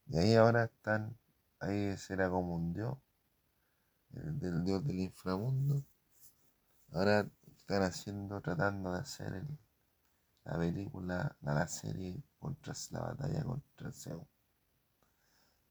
Y 0.06 0.18
ahí 0.18 0.34
ahora 0.34 0.64
están, 0.64 1.16
ahí 1.60 1.96
será 1.96 2.28
como 2.28 2.56
un 2.56 2.72
dios, 2.72 2.96
el 4.14 4.64
dios 4.64 4.84
del 4.84 5.00
inframundo. 5.00 5.84
Ahora 6.92 7.28
están 7.56 7.82
haciendo, 7.82 8.40
tratando 8.40 8.92
de 8.92 8.98
hacer 8.98 9.44
la 10.44 10.58
película, 10.58 11.36
la, 11.42 11.68
serie 11.68 12.22
contra 12.38 12.74
la 12.90 13.00
batalla 13.00 13.44
contra 13.44 13.92
Zeus. 13.92 14.26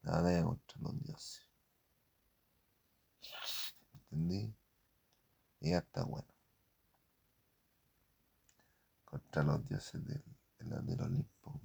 La 0.04 0.14
batalla 0.14 0.44
contra 0.44 0.82
los 0.82 1.00
dioses. 1.04 1.48
¿Entendí? 3.94 4.56
Y 5.62 5.72
ya 5.72 5.80
está 5.80 6.04
bueno. 6.04 6.28
contra 9.10 9.44
los 9.44 9.68
dioses 9.68 10.06
del, 10.06 10.24
del 10.86 11.02
Olimpo. 11.02 11.60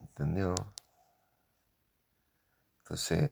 ¿Entendió? 0.00 0.54
Entonces, 2.82 3.30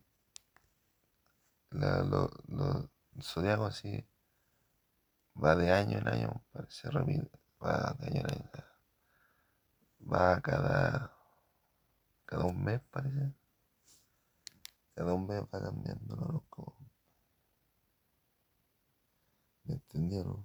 la, 1.71 2.03
lo, 2.05 2.31
lo, 2.47 2.89
el 3.17 3.23
zodiaco 3.23 3.67
así 3.67 4.07
va 5.43 5.55
de 5.55 5.73
año 5.73 5.99
en 5.99 6.09
año, 6.09 6.43
parece 6.53 6.91
repite, 6.91 7.31
va 7.63 7.95
de 7.99 8.07
año 8.07 8.21
en 8.21 8.31
año. 8.33 8.51
Va 10.13 10.41
cada, 10.41 11.13
cada 12.25 12.45
un 12.45 12.63
mes, 12.65 12.81
parece. 12.91 13.33
Cada 14.95 15.15
un 15.15 15.27
mes 15.27 15.43
va 15.43 15.61
cambiando 15.61 16.15
el 16.15 16.23
horóscopo. 16.23 16.77
¿Me 19.65 19.75
entendieron? 19.75 20.45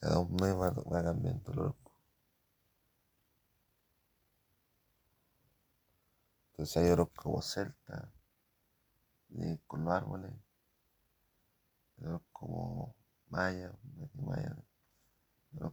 Cada 0.00 0.18
un 0.18 0.34
mes 0.36 0.54
va, 0.56 1.02
cambiando 1.02 1.52
loco. 1.52 1.92
Entonces 6.52 6.76
hay 6.78 7.06
como 7.14 7.42
celta, 7.42 8.12
con 9.66 9.84
los 9.84 9.94
árboles, 9.94 10.32
como 12.32 12.94
maya, 13.28 13.72
maya, 14.14 14.56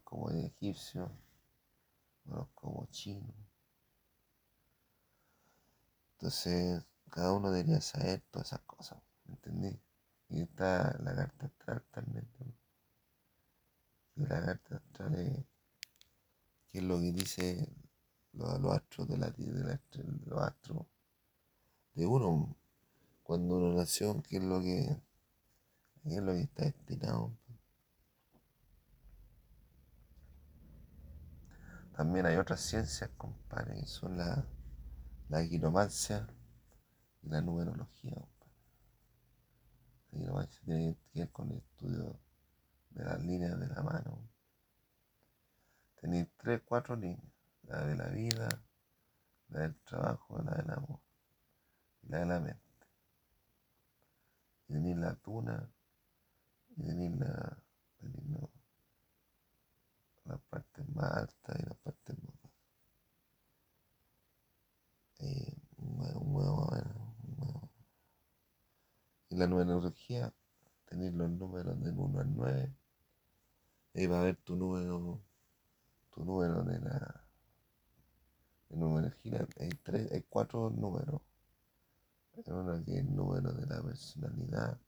como 0.03 0.29
egipcio, 0.31 1.11
como 2.53 2.85
chino. 2.91 3.33
Entonces, 6.13 6.83
cada 7.09 7.33
uno 7.33 7.51
debería 7.51 7.79
saber 7.81 8.21
todas 8.31 8.47
esas 8.47 8.61
cosas, 8.61 8.99
¿me 9.25 9.35
entendí? 9.35 9.79
Y 10.29 10.41
está 10.41 10.97
la 11.03 11.15
carta 11.15 11.45
astral 11.45 11.83
también. 11.91 12.27
La 14.15 14.43
carta 14.43 14.75
astral 14.77 15.15
es, 15.15 15.45
que 16.71 16.79
es 16.79 16.83
lo 16.83 16.99
que 16.99 17.11
dice 17.11 17.69
los, 18.33 18.49
astros 18.73 19.07
de 19.07 19.17
la 19.17 19.29
de, 19.29 19.79
los 20.25 20.41
astros 20.41 20.85
de 21.93 22.05
uno 22.05 22.55
cuando 23.23 23.57
uno 23.57 23.77
nació, 23.77 24.21
que 24.23 24.37
es 24.37 24.43
lo 24.43 24.61
que, 24.61 24.97
es 26.15 26.21
lo 26.21 26.33
que 26.33 26.41
está 26.41 26.63
destinado. 26.63 27.35
También 31.95 32.27
hay 32.27 32.35
otras 32.35 32.61
ciencias, 32.61 33.09
compadre, 33.17 33.79
que 33.79 33.87
son 33.87 34.17
la, 34.17 34.45
la 35.29 35.47
quiromancia 35.47 36.27
y 37.23 37.29
la 37.29 37.41
numerología. 37.41 38.23
Y 40.11 40.19
no 40.19 40.41
se 40.43 40.59
tiene 40.61 40.95
que 41.11 41.19
ver 41.21 41.31
con 41.31 41.51
el 41.51 41.57
estudio 41.57 42.19
de 42.91 43.03
las 43.03 43.19
líneas 43.23 43.59
de 43.59 43.67
la 43.67 43.81
mano. 43.81 44.19
Tenéis 45.99 46.27
tres, 46.37 46.61
cuatro 46.65 46.95
líneas. 46.95 47.33
La 47.63 47.83
de 47.83 47.95
la 47.95 48.07
vida, 48.07 48.47
la 49.49 49.61
del 49.61 49.75
trabajo, 49.81 50.41
la 50.41 50.53
del 50.55 50.71
amor, 50.71 50.99
la 52.03 52.19
de 52.19 52.25
la 52.25 52.39
mente. 52.39 52.61
Y 54.69 54.73
tenéis 54.73 54.97
la 54.97 55.15
tuna, 55.15 55.69
y 56.77 56.83
tenéis 56.83 57.17
la, 57.17 57.57
la 60.25 60.37
parte 60.37 60.83
más 60.93 61.11
alta 61.11 61.55
y 61.59 61.63
la 61.63 61.73
parte 61.73 62.13
más 62.13 62.35
baja. 62.41 62.55
Eh, 65.19 65.57
un 65.77 66.35
huevo, 66.35 66.69
y 69.29 69.35
la 69.35 69.47
numerología, 69.47 70.33
tener 70.85 71.13
los 71.13 71.29
números 71.31 71.79
del 71.81 71.97
1 71.97 72.19
al 72.19 72.35
9. 72.35 72.73
Ahí 73.95 74.05
va 74.07 74.19
a 74.21 74.23
ver 74.23 74.37
tu 74.37 74.55
número, 74.55 75.21
tu 76.11 76.23
número 76.23 76.63
de 76.63 76.79
la 76.79 77.23
de 78.69 78.77
numerología. 78.77 79.47
Hay, 79.59 79.69
tres, 79.83 80.11
hay 80.11 80.23
cuatro 80.29 80.69
números. 80.69 81.21
Hay 82.35 82.43
uno 82.47 82.83
que 82.85 82.99
el 82.99 83.15
número 83.15 83.51
de 83.53 83.65
la 83.65 83.81
personalidad, 83.81 84.79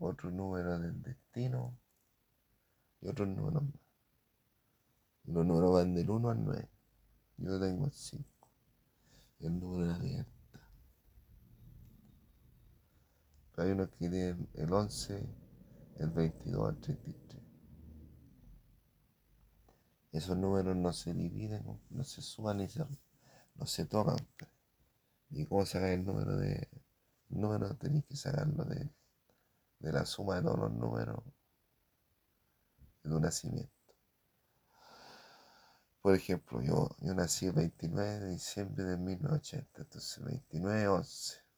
otro 0.00 0.30
número 0.30 0.78
del 0.78 1.00
destino 1.02 1.78
y 3.00 3.08
otros 3.08 3.28
números 3.28 3.62
más. 3.62 3.80
Los 5.24 5.46
números 5.46 5.72
van 5.72 5.94
del 5.94 6.10
1 6.10 6.30
al 6.30 6.44
9. 6.44 6.68
Yo 7.36 7.60
tengo 7.60 7.84
el 7.84 7.92
5. 7.92 8.24
Y 9.40 9.46
el 9.46 9.60
número 9.60 9.86
de 9.86 9.92
la 9.92 9.98
libertad. 9.98 10.60
Pero 13.52 13.62
hay 13.62 13.72
unos 13.72 13.88
que 13.90 13.96
tienen 13.96 14.48
el 14.54 14.72
11, 14.72 15.28
el 15.98 16.10
22, 16.10 16.70
el 16.70 16.80
33. 16.80 17.42
Esos 20.12 20.36
números 20.36 20.76
no 20.76 20.92
se 20.92 21.14
dividen, 21.14 21.80
no 21.90 22.04
se 22.04 22.22
suman 22.22 22.56
ni 22.56 22.68
se, 22.68 22.84
no 23.54 23.66
se 23.66 23.84
tocan. 23.84 24.16
¿Y 25.28 25.44
cómo 25.44 25.64
sacar 25.66 25.90
el 25.90 26.04
número 26.04 26.36
de... 26.36 26.68
El 27.30 27.40
número 27.40 27.76
tenéis 27.76 28.04
que 28.06 28.16
sacarlo 28.16 28.64
de, 28.64 28.90
de 29.80 29.92
la 29.92 30.06
suma 30.06 30.36
de 30.36 30.42
todos 30.42 30.58
los 30.58 30.72
números 30.72 31.22
de 33.02 33.10
tu 33.10 33.20
nacimiento. 33.20 33.72
Por 36.00 36.14
ejemplo, 36.14 36.62
yo, 36.62 36.88
yo 37.00 37.14
nací 37.14 37.46
el 37.46 37.52
29 37.52 38.20
de 38.20 38.30
diciembre 38.30 38.84
de 38.84 38.96
1980, 38.96 39.82
entonces 39.82 40.24
29, 40.24 40.88
11. 40.88 41.50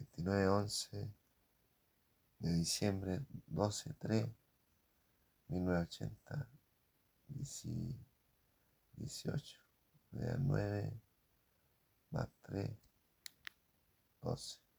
29, 0.00 0.48
11 0.48 1.12
de 2.38 2.52
diciembre, 2.54 3.20
12, 3.46 3.94
3, 3.98 4.26
1980, 5.48 6.48
18, 8.96 9.58
9, 10.12 11.00
más 12.10 12.28
3, 12.42 12.70
12, 14.22 14.58
más 14.58 14.69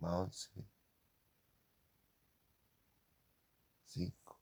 11, 0.00 0.50
5. 3.86 4.38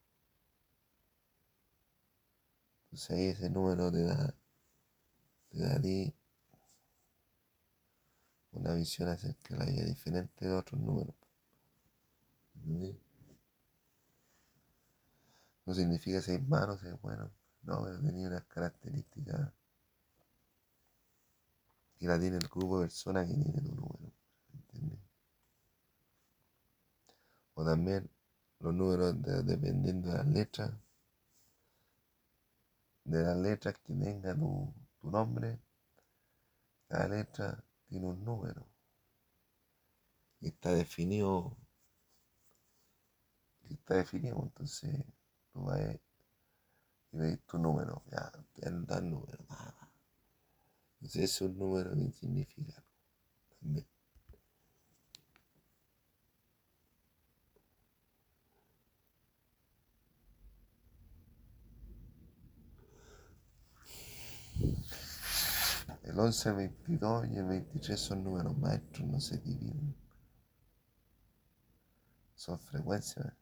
Entonces 2.84 3.10
ahí 3.10 3.26
ese 3.26 3.50
número 3.50 3.90
te 3.90 4.02
da, 4.04 4.34
te 5.50 5.58
da 5.58 5.74
a 5.76 5.80
ti 5.80 6.14
una 8.52 8.74
visión 8.74 9.08
acerca 9.08 9.54
de 9.54 9.60
la 9.60 9.70
vida 9.70 9.84
diferente 9.84 10.46
de 10.46 10.52
otros 10.52 10.80
números. 10.80 11.14
No 15.66 15.74
significa 15.74 16.20
ser 16.20 16.40
malo, 16.42 16.78
ser 16.78 16.94
bueno, 17.02 17.30
no, 17.62 17.82
pero 17.82 18.00
tenía 18.00 18.28
unas 18.28 18.44
características 18.44 19.52
que 21.98 22.06
la 22.06 22.18
tiene 22.18 22.36
el 22.36 22.48
grupo 22.48 22.80
de 22.80 22.86
personas 22.86 23.26
que 23.26 23.34
tiene 23.34 23.60
tu 23.60 23.74
número. 23.74 24.12
¿entiendes? 24.54 24.98
O 27.54 27.64
también 27.64 28.08
los 28.60 28.74
números 28.74 29.14
dependiendo 29.22 30.10
de 30.10 30.18
las 30.18 30.26
letras 30.26 30.72
de 33.04 33.22
las 33.22 33.36
letras 33.36 33.74
que 33.84 33.94
tenga 33.94 34.34
tu, 34.34 34.72
nombre, 35.02 35.58
cada 36.88 37.08
letra 37.08 37.64
tiene 37.88 38.06
un 38.06 38.24
número. 38.24 38.64
Y 40.40 40.48
está 40.48 40.72
definido. 40.72 41.56
Y 43.68 43.74
está 43.74 43.96
definido, 43.96 44.40
entonces 44.42 45.04
tú 45.52 45.64
vas 45.64 45.80
y 47.12 47.16
veis 47.16 47.40
tu 47.46 47.58
número, 47.58 48.02
ya, 48.10 48.30
te 48.54 48.70
da 48.70 48.98
el 48.98 49.10
número. 49.10 49.44
Entonces 51.00 51.22
ese 51.22 51.24
es 51.24 51.40
un 51.42 51.58
número 51.58 51.90
que 51.94 52.72
también. 53.60 53.91
El 66.12 66.20
11, 66.20 66.48
el 66.50 66.54
22 66.56 67.26
y 67.28 67.36
el 67.38 67.46
23 67.46 67.98
son 67.98 68.22
números 68.22 68.54
maestros, 68.58 69.08
no 69.08 69.18
se 69.18 69.38
dividen. 69.38 69.94
Son 72.34 72.60
frecuencias. 72.60 73.32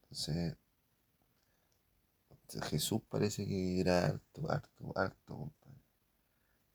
Entonces, 0.00 0.56
Jesús 2.70 3.02
parece 3.10 3.46
que 3.46 3.80
era 3.80 4.06
alto, 4.06 4.50
alto, 4.50 4.92
alto, 4.96 5.52
compadre. 5.60 5.82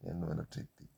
el 0.04 0.20
número 0.20 0.46
33. 0.46 0.91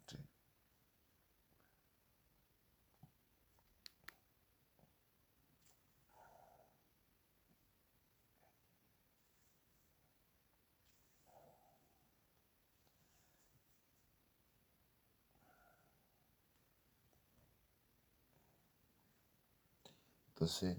Entonces, 20.33 20.77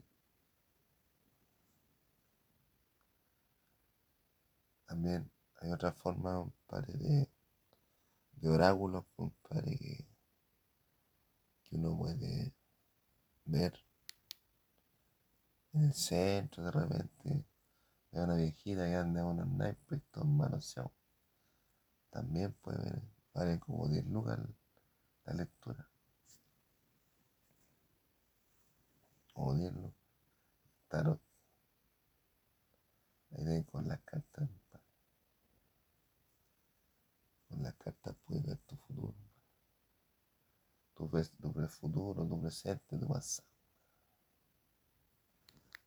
también 4.87 5.31
hay 5.61 5.71
otra 5.73 5.93
forma, 5.93 6.45
de, 6.89 7.29
de 8.33 8.49
oráculos, 8.49 9.05
compadre, 9.15 9.77
que, 9.79 10.07
que 11.65 11.77
uno 11.77 11.97
puede 11.97 12.53
ver 13.45 13.75
en 15.73 15.85
el 15.85 15.95
centro 15.95 16.65
de 16.65 16.71
repente. 16.73 17.45
Hay 18.13 18.21
una 18.21 18.35
viejita 18.37 18.87
que 18.87 18.95
anda 18.97 19.25
unos 19.25 19.47
naipes 19.47 20.03
todos 20.11 20.27
manoseados. 20.27 20.93
También 22.11 22.53
puede 22.55 22.79
ver, 22.79 23.03
vale 23.33 23.59
como 23.61 23.89
10 23.89 24.05
lucas 24.07 24.39
la 25.25 25.35
lectura. 25.35 25.89
Odiarlo. 29.35 29.93
Tarot. 30.89 31.21
Ahí 33.33 33.65
con 33.65 33.89
las 33.89 34.01
cartas. 34.01 34.49
Con 37.49 37.63
las 37.63 37.75
cartas 37.75 38.17
puedes 38.25 38.45
ver 38.45 38.59
tu 38.59 38.77
futuro. 38.77 39.15
Tu, 40.95 41.09
tu 41.41 41.69
futuro, 41.69 42.27
tu 42.27 42.41
presente, 42.41 42.99
tu 42.99 43.09
pasado. 43.09 43.49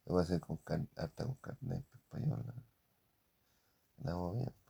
Lo 0.05 0.13
voy 0.13 0.21
a 0.21 0.23
hacer 0.23 0.39
con 0.39 0.59
hasta 0.95 1.25
con 1.25 1.35
carnet 1.35 1.85
español. 1.93 2.45
La 3.97 4.11
hago 4.11 4.33
bien. 4.33 4.66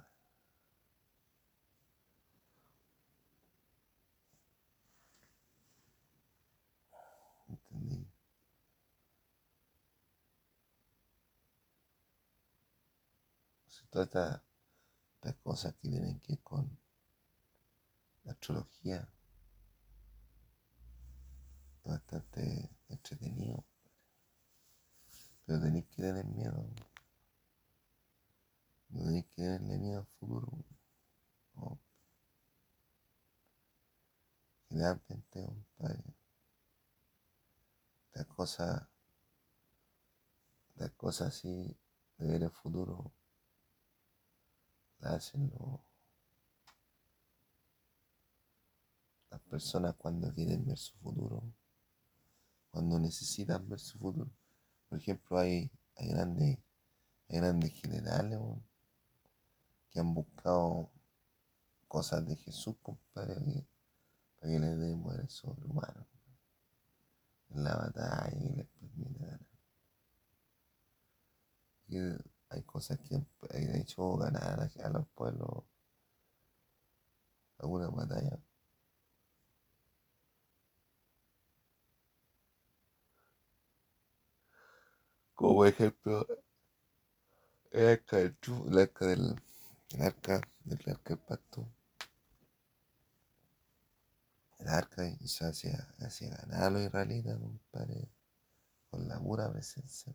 Todas 13.90 14.08
estas, 14.08 14.42
cosas 15.44 15.74
que 15.76 15.90
tienen 15.90 16.20
que 16.22 16.34
ver 16.34 16.44
con 16.44 16.80
la 18.24 18.32
astrología 18.32 19.10
bastante 21.84 22.70
entretenido. 22.90 23.66
Pero 25.46 25.62
tenéis 25.62 25.86
que 25.88 26.02
tener 26.02 26.26
miedo. 26.26 26.70
No 28.90 29.04
tenéis 29.06 29.26
que 29.26 29.42
tenerle 29.42 29.78
miedo 29.78 30.00
al 30.00 30.06
futuro. 30.06 30.66
No. 31.56 31.80
Generalmente, 34.70 35.46
compadre, 35.46 36.04
las 38.14 38.26
cosas, 38.28 38.88
las 40.76 40.92
cosas 40.92 41.30
así 41.30 41.78
de 42.18 42.28
ver 42.28 42.44
el 42.44 42.52
futuro 42.52 43.14
hacen 45.02 45.52
las 49.30 49.42
personas 49.42 49.96
cuando 49.96 50.34
quieren 50.34 50.66
ver 50.66 50.78
su 50.78 50.96
futuro, 50.98 51.44
cuando 52.72 53.00
necesitan 53.00 53.68
ver 53.68 53.80
su 53.80 53.98
futuro. 53.98 54.30
Por 54.90 55.00
ejemplo, 55.00 55.38
hay, 55.38 55.72
hay, 55.96 56.08
grandes, 56.10 56.58
hay 57.30 57.38
grandes 57.38 57.74
generales 57.74 58.40
que 59.92 60.00
han 60.00 60.14
buscado 60.14 60.90
cosas 61.88 62.26
de 62.26 62.36
Jesús, 62.36 62.76
compadre, 62.82 63.66
para 64.40 64.52
que 64.52 64.60
les 64.60 64.78
den 64.78 65.02
poder 65.02 65.30
sobrehumano 65.30 66.08
en 67.50 67.64
la 67.64 67.76
batalla 67.76 68.38
y 68.38 68.56
les 68.56 68.68
permita 68.68 69.26
ganar 71.90 72.37
hay 72.50 72.64
cosas 72.64 73.00
que 73.00 73.16
han 73.16 73.76
hecho 73.76 74.18
ganar 74.18 74.70
a 74.84 74.90
los 74.90 75.08
pueblos 75.10 75.64
alguna 77.60 77.90
batalla. 77.90 78.40
Como 85.36 85.66
ejemplo, 85.66 86.26
el 87.72 87.88
arca 87.88 88.18
del 88.18 88.36
el 88.68 88.78
arca 88.80 89.06
del, 89.06 89.42
el 89.92 90.02
arca, 90.02 90.42
el 90.66 90.90
arca 90.90 91.10
del 91.16 91.20
pacto. 91.20 91.68
El 94.60 94.68
arca 94.68 95.08
hizo 95.20 95.46
hacia, 95.46 95.88
hacia 96.00 96.36
ganar 96.36 96.64
a 96.64 96.70
los 96.72 96.82
israelitas, 96.82 97.38
compadre, 97.38 98.10
con 98.90 99.08
la 99.08 99.20
pura 99.20 99.52
presencia 99.52 100.14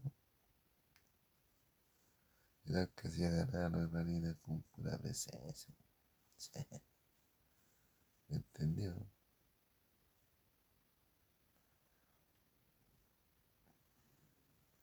arca 2.74 3.08
hacía 3.08 3.30
ganar 3.30 3.56
a 3.56 3.68
los 3.68 3.88
israelitas 3.88 4.36
con 4.42 4.62
pura 4.62 4.98
presencia. 4.98 5.74
Sí. 6.36 6.50
¿Entendido? 8.28 9.06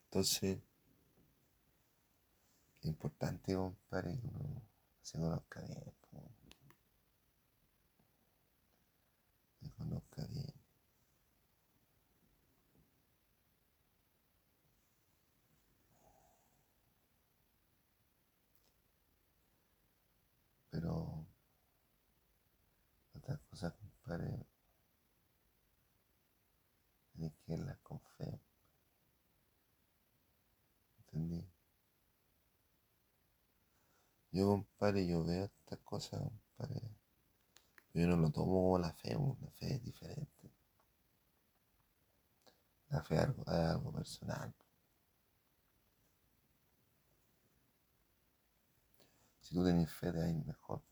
Entonces, 0.06 0.58
es 2.80 2.86
importante, 2.86 3.54
compadre, 3.54 4.18
que 4.20 4.26
uno 4.26 4.62
se 5.02 5.18
conozca 5.18 5.60
bien. 5.62 5.94
Se 9.60 9.70
conozca 9.70 10.26
bien. 10.26 10.52
Pero 20.70 21.26
otras 23.30 23.40
cosas, 23.48 23.72
compadre, 23.74 24.46
hay 27.20 27.30
que 27.30 27.52
irlas 27.52 27.78
con 27.78 28.00
fe. 28.00 28.40
¿Entendí? 30.98 31.46
Yo, 34.32 34.46
compadre, 34.46 35.06
yo 35.06 35.24
veo 35.24 35.44
estas 35.44 35.78
cosas, 35.80 36.20
compadre. 36.20 36.80
Yo 37.94 38.06
no 38.06 38.16
lo 38.16 38.30
tomo 38.30 38.52
como 38.62 38.78
la 38.78 38.92
fe, 38.92 39.14
la 39.14 39.50
fe 39.52 39.78
diferente. 39.78 40.50
La 42.88 43.02
fe 43.02 43.14
es 43.14 43.20
algo, 43.22 43.44
algo 43.46 43.92
personal. 43.92 44.52
Si 49.40 49.54
tú 49.54 49.64
tenés 49.64 49.92
fe, 49.92 50.10
de 50.12 50.24
ahí 50.24 50.34
mejor. 50.34 50.82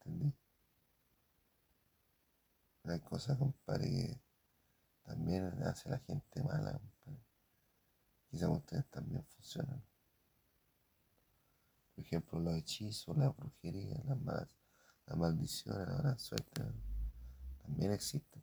¿Entendí? 0.00 0.34
Hay 2.84 3.00
cosas, 3.00 3.38
compadre, 3.38 3.90
que 3.90 4.20
también 5.04 5.44
hace 5.62 5.88
la 5.88 5.98
gente 5.98 6.42
mala, 6.42 6.72
compadre. 6.72 7.24
Quizás 8.30 8.48
ustedes 8.50 8.86
también 8.90 9.24
funcionan. 9.24 9.82
Por 11.94 12.04
ejemplo, 12.04 12.40
los 12.40 12.56
hechizos, 12.56 13.16
la 13.16 13.28
brujería, 13.30 14.02
las, 14.04 14.20
mal, 14.20 14.48
las 15.06 15.16
maldiciones, 15.16 15.88
la 16.02 16.18
suerte, 16.18 16.62
también 17.62 17.92
existen 17.92 18.42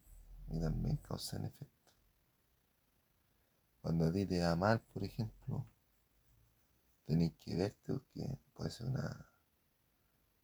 y 0.50 0.60
también 0.60 0.98
causan 0.98 1.46
efecto. 1.46 1.92
Cuando 3.82 4.06
a 4.06 4.12
ti 4.12 4.26
te 4.26 4.38
da 4.38 4.56
mal, 4.56 4.80
por 4.80 5.04
ejemplo, 5.04 5.68
tenés 7.06 7.34
que 7.34 7.56
verte 7.56 7.94
porque 7.94 8.40
puede 8.54 8.70
ser 8.70 8.88
una, 8.88 9.30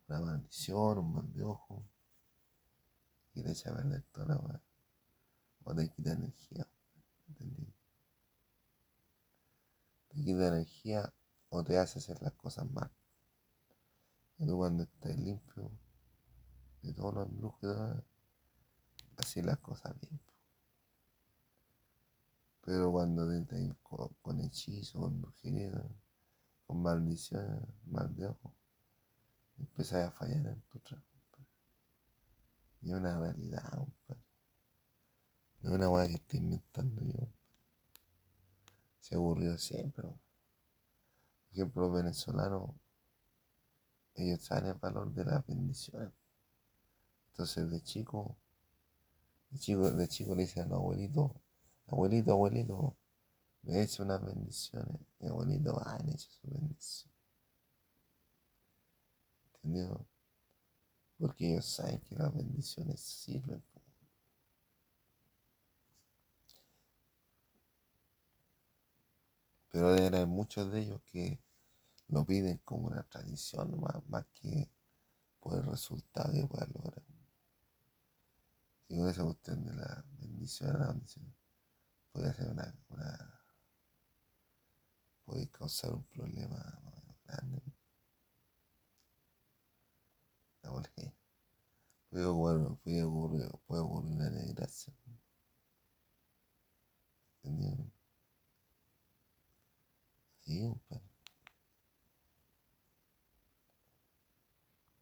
una 0.07 0.19
maldición, 0.19 0.97
un 0.99 1.13
mal 1.13 1.33
de 1.33 1.43
ojo, 1.43 1.83
y 3.37 3.43
te 3.43 3.51
echa 3.51 3.69
a 3.69 3.75
perder 3.75 4.01
toda 4.11 4.25
la 4.25 4.37
weá, 4.37 4.61
o 5.63 5.75
te 5.75 5.87
quita 5.89 6.13
energía, 6.13 6.67
¿entendí? 7.27 7.71
Te 10.07 10.23
quita 10.23 10.47
energía 10.47 11.13
o 11.49 11.63
te 11.63 11.77
hace 11.77 11.99
hacer 11.99 12.19
las 12.23 12.33
cosas 12.33 12.67
mal. 12.71 12.89
Y 14.39 14.51
cuando 14.51 14.83
estás 14.83 15.15
limpio 15.17 15.71
de 16.81 16.93
todos 16.93 17.13
los 17.13 17.27
embrujos, 17.27 18.03
así 19.17 19.43
las 19.43 19.59
cosas 19.59 19.93
bien. 19.99 20.19
Pero 22.61 22.91
cuando 22.91 23.27
te 23.27 23.39
estás 23.39 23.77
con, 23.83 24.09
con 24.19 24.41
hechizo, 24.41 24.99
con 24.99 25.21
brujería, 25.21 25.71
con 26.65 26.81
maldiciones, 26.81 27.61
mal 27.85 28.15
de 28.15 28.25
ojo, 28.25 28.55
empiezas 29.59 30.07
a 30.07 30.11
fallar 30.11 30.47
en 30.47 30.61
tu 30.71 30.79
trabajo. 30.79 31.06
Y 32.81 32.93
una 32.93 33.19
realidad, 33.19 33.69
compadre. 33.69 34.23
No 35.61 35.69
es 35.69 35.75
una 35.75 35.89
weá 35.89 36.07
que 36.07 36.13
estoy 36.15 36.39
inventando 36.39 37.01
yo. 37.03 37.27
Se 38.99 39.15
ha 39.15 39.19
ocurrido 39.19 39.57
siempre. 39.57 40.03
Por 40.03 40.17
ejemplo, 41.51 41.81
los 41.83 41.93
venezolanos, 41.93 42.71
ellos 44.15 44.41
saben 44.41 44.67
el 44.67 44.73
valor 44.75 45.11
de 45.13 45.25
las 45.25 45.45
bendiciones. 45.45 46.11
Entonces, 47.31 47.69
de 47.69 47.81
chico, 47.81 48.37
de 49.49 49.59
chico, 49.59 49.91
de 49.91 50.07
chico 50.07 50.35
le 50.35 50.43
dicen 50.43 50.71
a 50.71 50.75
abuelito, 50.75 51.35
abuelito, 51.87 52.95
me 53.63 53.81
echa 53.81 54.03
unas 54.03 54.23
bendiciones. 54.23 55.01
Mi 55.19 55.27
abuelito 55.27 55.73
va 55.75 55.97
y 56.05 56.11
echa 56.11 56.29
su 56.29 56.47
bendición. 56.49 57.11
¿Entendido? 59.55 60.05
Porque 61.17 61.51
ellos 61.51 61.65
saben 61.65 61.99
que 62.01 62.15
las 62.15 62.33
bendiciones 62.33 62.99
sirven. 63.01 63.63
Pero 69.71 69.89
hay 69.89 70.25
muchos 70.25 70.71
de 70.71 70.81
ellos 70.81 71.01
que 71.11 71.39
lo 72.07 72.25
piden 72.25 72.57
como 72.63 72.87
una 72.87 73.03
tradición 73.03 73.79
más, 73.79 73.95
más 74.07 74.25
que 74.33 74.69
por 75.39 75.57
el 75.57 75.65
resultado 75.65 76.31
que 76.33 76.47
puedan 76.47 76.71
lograr. 76.73 77.03
Y 78.89 78.97
con 78.97 79.09
esa 79.09 79.23
cuestión 79.23 79.65
de 79.65 79.73
la 79.73 80.05
bendición, 80.19 80.79
la 80.79 80.87
bendición 80.87 81.33
puede 82.11 82.33
ser 82.33 82.49
una, 82.49 82.73
una 82.89 83.41
puede 85.25 85.47
causar 85.49 85.93
un 85.93 86.03
problema 86.03 86.79
más 90.71 90.89
grande. 90.95 91.13
Puede 92.09 92.25
ocurrir, 92.25 92.77
puede 92.83 93.03
ocurrir, 93.03 93.51
puede 93.67 93.81
ocurrir 93.81 94.11
una 94.13 94.29
desgracia. 94.29 94.93
¿Entendido? 97.43 97.91
Sí, 100.41 100.61
compadre. 100.61 101.03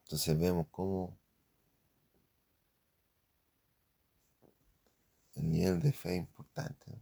Entonces 0.06 0.39
vemos 0.39 0.67
cómo 0.71 1.17
el 5.36 5.51
nivel 5.51 5.82
de 5.82 5.91
fe 5.91 6.13
es 6.13 6.19
importante. 6.19 7.01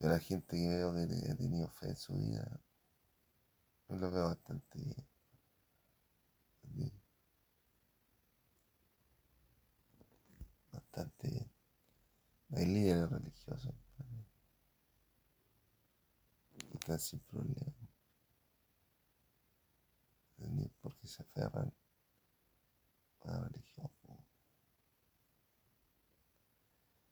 Yo 0.00 0.08
la 0.08 0.18
gente 0.20 0.56
que 0.56 0.68
veo 0.68 0.94
que 0.94 1.30
ha 1.30 1.36
tenido 1.36 1.68
fe 1.68 1.88
en 1.88 1.96
su 1.96 2.14
vida, 2.14 2.60
lo 3.96 4.10
veo 4.10 4.24
bastante 4.26 4.78
bien. 4.78 5.06
Bastante 10.72 11.28
bien. 11.28 11.50
Hay 12.50 12.66
líderes 12.66 13.10
religiosos 13.10 13.74
que 16.70 16.76
están 16.78 16.98
sin 16.98 17.20
problemas. 17.20 17.74
Porque 20.80 21.06
se 21.06 21.22
aferran 21.22 21.72
a 23.24 23.32
la 23.32 23.40
religión. 23.48 23.90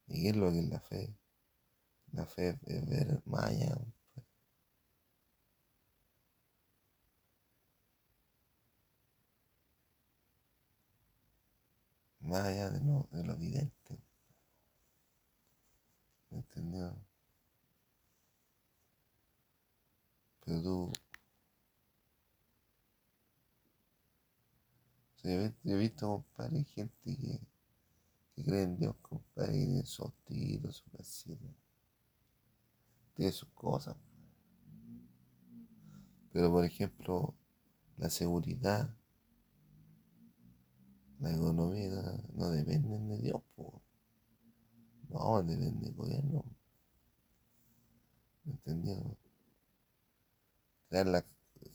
¿Y 0.09 0.23
qué 0.23 0.29
es 0.31 0.37
lo 0.37 0.51
que 0.51 0.61
es 0.61 0.69
la 0.69 0.81
fe? 0.81 1.15
La 2.13 2.25
fe 2.25 2.59
es 2.67 2.89
ver 2.89 3.23
más 3.27 3.45
allá. 3.45 3.77
Más 12.27 12.45
allá 12.45 12.71
de 12.71 12.81
lo, 12.81 13.09
de 13.13 13.25
lo 13.25 13.35
evidente. 13.35 13.99
¿Me 16.31 16.39
entendió? 16.39 16.95
Pero 20.45 20.63
tú... 20.63 20.93
yo 25.23 25.75
he 25.75 25.77
visto, 25.77 26.07
compadre, 26.09 26.65
gente 26.65 27.17
que, 27.17 27.41
que 28.35 28.45
cree 28.45 28.63
en 28.63 28.77
Dios, 28.77 28.95
compadre, 29.03 29.57
y 29.57 29.67
tiene 29.67 29.87
sus 29.87 30.13
tiros, 30.25 30.77
su 30.77 30.91
casita. 30.91 31.47
Tiene 33.15 33.33
sus 33.33 33.49
cosas. 33.51 33.97
Pero, 36.33 36.53
por 36.53 36.65
ejemplo, 36.65 37.35
la 37.97 38.11
seguridad, 38.11 38.95
la 41.21 41.31
economía, 41.31 41.91
no 42.35 42.49
dependen 42.51 43.09
de 43.09 43.19
Dios, 43.19 43.43
po. 43.55 43.83
No, 45.09 45.43
depende 45.43 45.81
del 45.87 45.95
gobierno. 45.95 46.45
¿Me 48.45 48.53
entendió? 48.53 49.17
Crear, 50.89 51.07
la- 51.07 51.25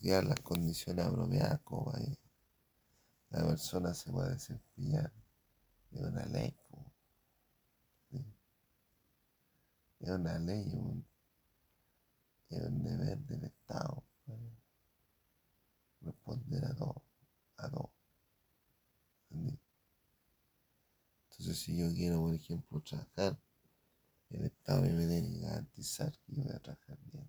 crear 0.02 0.26
las 0.26 0.42
condiciones 0.42 1.06
apropiadas 1.06 1.62
como 1.62 1.86
para 1.94 2.00
que 2.04 2.18
la 3.32 3.44
persona 3.48 3.96
se 3.96 4.12
pueda 4.12 4.30
desempeñar. 4.30 5.12
Es 5.92 6.02
una 6.02 6.26
ley, 6.26 6.56
po. 6.70 6.86
Es 10.02 10.10
una 10.10 10.38
ley, 10.38 10.70
un, 10.76 11.06
es 12.52 12.62
un 12.62 12.84
deber 12.84 13.18
del 13.26 13.46
Estado. 13.46 14.04
Responder 16.06 16.64
a 16.66 16.76
todo, 16.76 17.02
a 17.58 17.70
todo. 17.72 17.92
¿entendí? 19.32 19.58
Entonces, 21.42 21.64
si 21.64 21.76
yo 21.76 21.92
quiero, 21.92 22.22
por 22.22 22.36
ejemplo, 22.36 22.80
trabajar, 22.82 23.36
el 24.30 24.46
Estado 24.46 24.84
me 24.84 24.90
tiene 24.90 25.22
que 25.24 25.40
garantizar 25.40 26.12
que 26.12 26.36
yo 26.36 26.44
voy 26.44 26.54
a 26.54 26.60
trabajar 26.60 27.00
bien. 27.12 27.28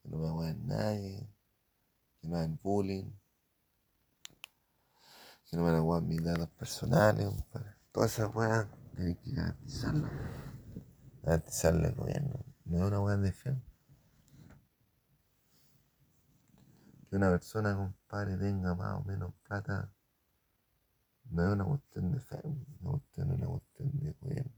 Que 0.00 0.08
no 0.08 0.16
me 0.16 0.48
hacer 0.48 0.56
nadie, 0.60 1.28
que 2.18 2.26
no 2.26 2.36
hagan 2.36 2.58
bullying, 2.62 3.12
que 5.44 5.56
no 5.58 5.62
me 5.62 5.72
van 5.72 5.80
a 5.80 5.82
jugar 5.82 6.02
mis 6.04 6.24
datos 6.24 6.48
personales. 6.52 7.28
Todas 7.92 8.14
esas 8.14 8.34
weas 8.34 8.66
tienen 8.96 9.16
que 9.16 9.32
garantizarlo. 9.32 10.08
Garantizarle 11.22 11.88
al 11.88 11.94
gobierno. 11.94 12.46
No 12.64 12.78
es 12.78 12.82
una 12.84 13.00
wea 13.00 13.16
de 13.18 13.32
fe. 13.32 13.62
Que 17.10 17.16
una 17.16 17.28
persona, 17.28 17.76
compadre, 17.76 18.38
tenga 18.38 18.74
más 18.74 19.02
o 19.02 19.04
menos 19.04 19.34
plata, 19.42 19.93
no 21.34 21.42
es 21.48 21.52
una 21.52 21.64
cuestión 21.64 22.12
de 22.12 22.20
fe, 22.20 22.40
una 22.80 22.90
cuestión, 22.92 23.32
es 23.32 23.38
una 23.38 23.46
cuestión 23.48 23.90
de 23.98 24.12
gobierno. 24.20 24.52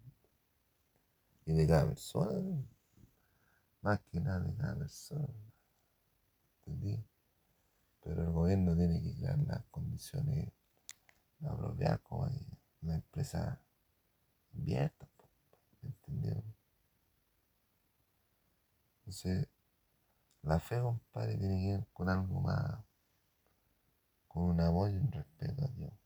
Y 1.47 1.53
de 1.55 1.67
cada 1.67 1.87
persona, 1.87 2.63
más 3.81 4.01
que 4.01 4.21
nada 4.21 4.41
de 4.41 4.55
cada 4.57 4.77
persona. 4.77 5.27
¿Entendí? 6.67 7.03
Pero 8.03 8.23
el 8.23 8.31
gobierno 8.31 8.77
tiene 8.77 9.01
que 9.01 9.17
crear 9.17 9.39
las 9.39 9.65
condiciones 9.71 10.53
apropiadas 11.47 12.01
como 12.01 12.29
la 12.83 12.95
empresa 12.95 13.59
invierta. 14.53 15.07
po, 15.17 15.25
¿Entendió? 15.83 16.43
Entonces, 18.99 19.49
la 20.43 20.61
fe, 20.61 20.79
compadre, 20.81 21.39
tiene 21.39 21.59
que 21.59 21.77
ver 21.79 21.87
con 21.95 22.11
algo 22.11 22.41
más, 22.41 22.81
con 24.29 24.43
un 24.43 24.61
amor 24.61 24.91
y 24.91 24.97
un 24.97 25.11
respeto 25.11 25.65
a 25.65 25.69
Dios. 25.69 26.06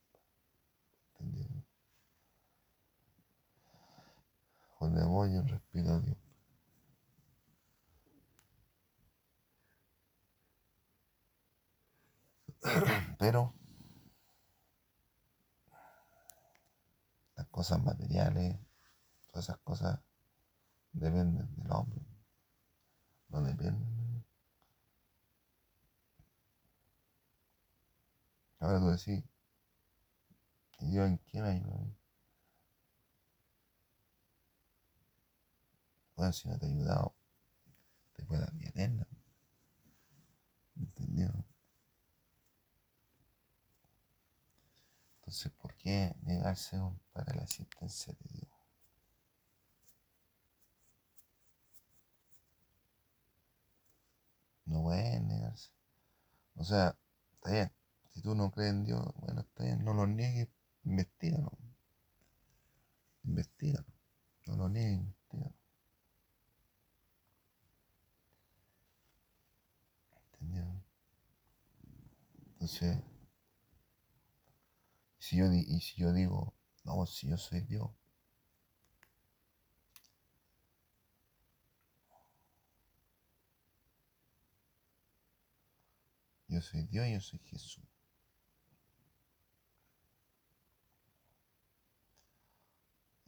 ¿Entendió? 1.21 1.65
Con 4.79 4.99
amor 4.99 5.29
y 5.29 5.37
un 5.37 5.49
respeto 5.49 5.91
a 5.93 6.01
Dios. 6.01 6.17
Pero 13.19 13.55
las 17.37 17.47
cosas 17.49 17.83
materiales, 17.83 18.59
todas 19.27 19.45
esas 19.47 19.59
cosas 19.59 20.01
dependen 20.93 21.55
del 21.57 21.73
hombre. 21.73 22.01
No 23.29 23.43
dependen. 23.43 24.25
Ahora 28.59 28.79
tú 28.79 28.89
decís, 28.89 29.25
¿y 29.25 29.30
Dios 30.87 31.09
en 31.09 31.19
qué 31.19 31.41
me 31.41 31.49
ayuda? 31.51 31.87
Bueno, 36.17 36.33
si 36.33 36.49
no 36.49 36.59
te 36.59 36.67
ha 36.67 36.69
ayudado, 36.69 37.15
te 38.15 38.25
puede 38.25 38.43
dar 38.43 38.53
eterna. 38.61 39.07
¿Entendido? 40.77 41.33
Entonces, 45.21 45.53
¿por 45.53 45.75
qué 45.77 46.15
negarse 46.23 46.77
para 47.13 47.35
la 47.35 47.43
existencia 47.43 48.13
de 48.13 48.29
Dios? 48.35 48.51
No 54.67 54.83
pueden 54.83 55.29
negarse. 55.29 55.71
O 56.57 56.65
sea, 56.65 56.97
está 57.35 57.51
bien. 57.51 57.73
Si 58.11 58.23
tú 58.23 58.35
no 58.35 58.51
crees 58.51 58.71
en 58.73 58.85
Dios, 58.85 59.05
bueno, 59.17 59.41
está 59.43 59.65
bien, 59.65 59.85
no 59.85 59.95
lo 59.95 60.07
niegues, 60.07 60.49
investigalo. 60.85 61.59
Investigalo. 63.25 63.87
No 64.47 64.57
lo 64.57 64.69
niegues, 64.69 65.01
investigalo. 65.01 65.55
¿Entendido? 70.33 70.83
Entonces, 72.53 72.99
si 75.19 75.37
yo, 75.37 75.53
y 75.53 75.81
si 75.81 76.01
yo 76.01 76.13
digo, 76.13 76.55
no, 76.85 77.07
si 77.07 77.29
yo 77.29 77.37
soy 77.37 77.61
Dios, 77.63 77.91
yo 86.49 86.61
soy 86.61 86.83
Dios, 86.87 87.09
yo 87.09 87.21
soy 87.21 87.39
Jesús. 87.45 87.90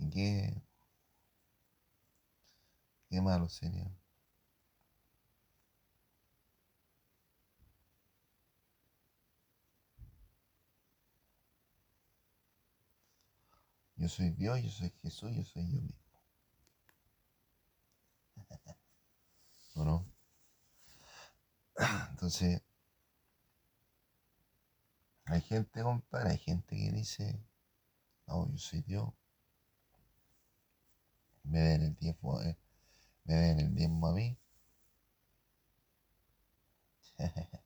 ¿Y 0.02 0.10
qué, 0.10 0.52
qué 3.08 3.20
malo 3.20 3.48
sería? 3.48 3.88
Yo 13.96 14.08
soy 14.08 14.30
Dios, 14.30 14.60
yo 14.60 14.70
soy 14.70 14.90
Jesús, 15.02 15.30
yo 15.36 15.44
soy 15.44 15.70
yo 15.70 15.80
mismo. 15.80 16.02
¿O 19.76 19.84
no? 19.84 20.04
Entonces, 22.10 22.60
hay 25.26 25.40
gente, 25.42 25.82
compadre, 25.82 26.30
hay 26.30 26.38
gente 26.38 26.76
que 26.76 26.90
dice, 26.90 27.40
no, 28.26 28.50
yo 28.50 28.58
soy 28.58 28.82
Dios. 28.82 29.12
Me 31.44 31.60
den 31.60 31.82
el 31.82 31.96
tiempo, 31.96 32.40
eh, 32.42 32.56
me 33.24 33.34
den 33.34 33.60
el 33.60 33.74
diezmo 33.74 34.06
a 34.08 34.12
mí. 34.12 34.36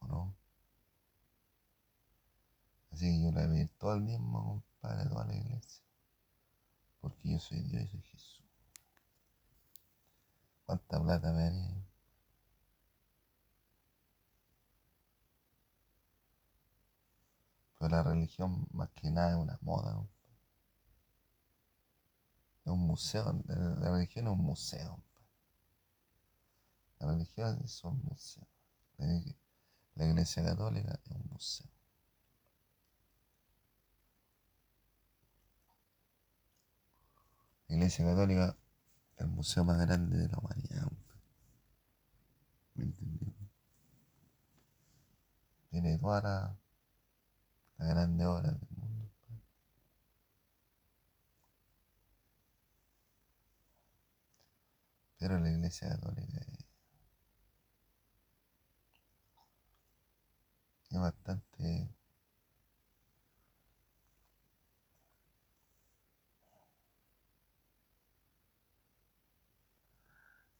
¿O 0.00 0.06
no? 0.06 0.34
Así 2.92 3.06
que 3.06 3.22
yo 3.22 3.32
le 3.32 3.46
voy 3.46 3.66
todo 3.78 3.94
el 3.94 4.06
diezmo, 4.06 4.62
compadre, 4.80 5.08
toda 5.08 5.24
la 5.26 5.34
iglesia. 5.34 5.82
Porque 7.00 7.30
yo 7.30 7.38
soy 7.38 7.60
Dios 7.62 7.84
y 7.84 7.88
soy 7.88 8.02
Jesús. 8.02 8.44
¿Cuánta 10.66 11.02
plata 11.02 11.32
me 11.32 11.42
daría? 11.42 11.90
Pero 17.78 17.90
la 17.96 18.02
religión, 18.02 18.66
más 18.72 18.90
que 18.90 19.10
nada, 19.10 19.30
es 19.30 19.36
una 19.36 19.58
moda. 19.62 20.06
Es 22.64 22.72
un 22.72 22.80
museo, 22.86 23.38
la 23.48 23.54
la 23.78 23.90
religión 23.90 24.26
es 24.26 24.32
un 24.32 24.38
museo. 24.38 25.02
La 27.00 27.08
religión 27.08 27.60
es 27.64 27.82
un 27.82 28.00
museo. 28.04 28.46
La 28.98 29.06
ig- 29.06 29.36
la 29.96 30.06
iglesia 30.06 30.44
católica 30.44 31.00
es 31.04 31.10
un 31.12 31.26
museo. 31.32 31.68
La 37.68 37.76
iglesia 37.76 38.04
católica 38.04 38.54
es 39.16 39.20
el 39.22 39.28
museo 39.28 39.64
más 39.64 39.78
grande 39.80 40.18
de 40.18 40.28
la 40.28 40.38
humanidad. 40.38 40.92
¿Me 42.74 42.82
entendí? 42.84 43.32
Tiene 45.68 45.98
todas 45.98 46.22
las 46.22 46.50
las 47.78 47.88
grandes 47.88 48.24
obras 48.28 48.60
del 48.60 48.68
mundo. 48.78 49.10
compadre. 49.26 49.42
Pero 55.20 55.38
la 55.38 55.50
iglesia 55.50 55.88
católica 55.90 56.40
es, 60.90 60.98
bastante 60.98 61.88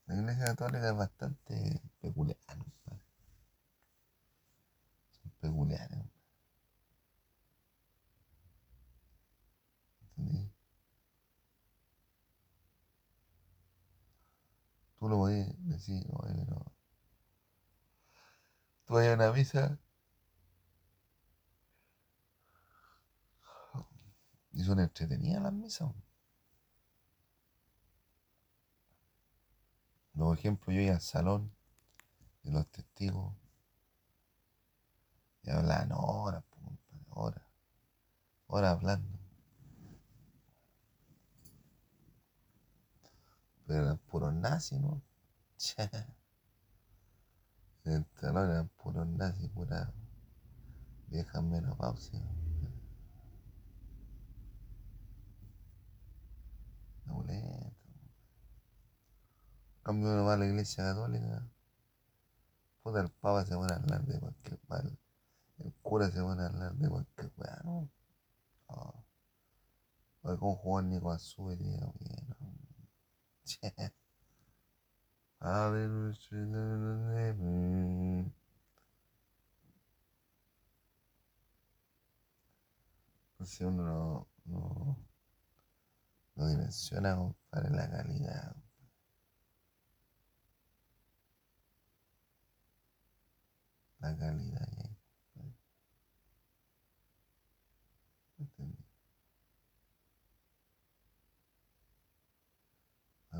La 0.07 0.15
iglesia 0.15 0.45
católica 0.45 0.91
es 0.91 0.95
bastante 0.95 1.81
peculiar. 2.03 2.37
Son 5.23 5.31
peculiares, 5.41 6.05
¿entendí? 10.19 10.50
Lo 15.09 15.17
podías 15.17 15.49
decir, 15.67 16.05
oye, 16.11 16.45
no. 16.47 16.65
Tú 18.87 18.95
vas 18.95 19.07
a 19.07 19.15
una 19.15 19.33
misa 19.33 19.79
y 24.53 24.63
son 24.63 24.81
entretenidas 24.81 25.43
las 25.43 25.53
misas. 25.53 25.91
Por 30.15 30.37
ejemplo, 30.37 30.73
yo 30.73 30.81
iba 30.81 30.95
al 30.95 31.01
salón 31.01 31.51
de 32.43 32.53
los 32.53 32.67
testigos 32.71 33.35
y 35.43 35.51
hablaban 35.51 35.93
horas, 35.93 36.45
horas, 37.11 37.43
horas 38.49 38.73
hablando. 38.77 39.20
Pero 43.71 43.85
eran 43.85 43.99
puros 43.99 44.35
nazis, 44.35 44.81
¿no? 44.81 45.01
El 47.85 48.05
salón 48.21 48.51
eran 48.51 48.69
puros 48.71 49.07
nazis, 49.07 49.49
puras 49.51 49.89
viejas 51.07 51.41
menopausias. 51.41 52.21
Abuelito. 57.07 57.73
Cambio 59.85 60.15
uno 60.15 60.25
va 60.25 60.35
a 60.35 60.37
la 60.39 60.47
iglesia 60.47 60.83
católica. 60.83 61.47
Puta, 62.83 63.03
el 63.03 63.11
papa 63.11 63.45
se 63.45 63.55
pone 63.55 63.73
a 63.73 63.77
hablar 63.77 64.05
de 64.05 64.19
cualquier 64.19 64.59
mal. 64.67 64.99
El 65.59 65.73
cura 65.75 66.11
se 66.11 66.21
pone 66.21 66.43
a 66.43 66.47
hablar 66.47 66.75
de 66.75 66.89
cualquier 66.89 67.33
weá, 67.37 67.61
¿no? 67.63 67.89
Oh. 68.67 69.05
Oye, 70.23 70.39
con 70.39 70.57
Juan 70.57 70.91
Nico 70.91 71.13
Azul, 71.13 71.57
bien, 71.57 71.79
¿no? 72.41 72.60
Che. 73.59 73.91
Entonces 83.33 83.61
uno 83.67 83.83
no, 83.83 84.29
no, 84.45 84.97
no 86.35 86.49
dimensiona, 86.49 87.15
compadre, 87.15 87.71
la 87.71 87.89
calidad. 87.89 88.57
La 94.01 94.17
calidad, 94.17 94.69
¿eh? 94.85 94.97
¿Entendí? 98.41 98.85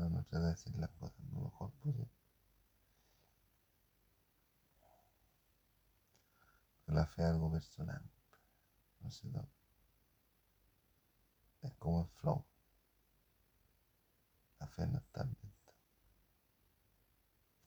Ahora 0.01 0.15
no 0.15 0.23
trata 0.23 0.45
de 0.45 0.51
decir 0.51 0.75
las 0.77 0.89
cosas 0.93 1.19
lo 1.31 1.41
mejor 1.41 1.69
posible. 1.73 2.07
Pero 6.85 6.97
la 6.97 7.05
fe 7.05 7.21
es 7.21 7.27
algo 7.27 7.51
personal. 7.51 8.01
No 9.01 9.11
sé 9.11 9.27
no. 9.27 9.47
Es 11.61 11.73
como 11.75 12.01
el 12.01 12.07
flow. 12.19 12.43
La 14.59 14.67
fe 14.67 14.87
no 14.87 14.97
está 14.97 15.23
dentro. 15.23 15.49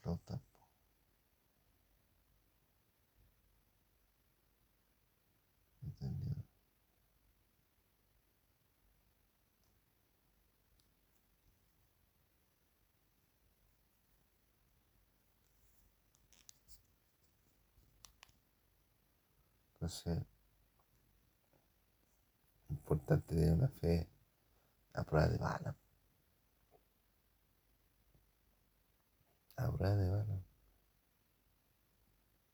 Flow 0.01 0.18
tampoco. 0.26 0.68
¿Entendido? 5.82 6.43
Entonces, 19.85 20.24
importante 22.70 23.35
tener 23.35 23.53
una 23.53 23.68
fe 23.68 24.09
a 24.95 25.05
prueba 25.05 25.28
de 25.28 25.37
bala. 25.37 25.76
A 29.57 29.70
prueba 29.70 29.95
de 29.95 30.09
bala. 30.09 30.43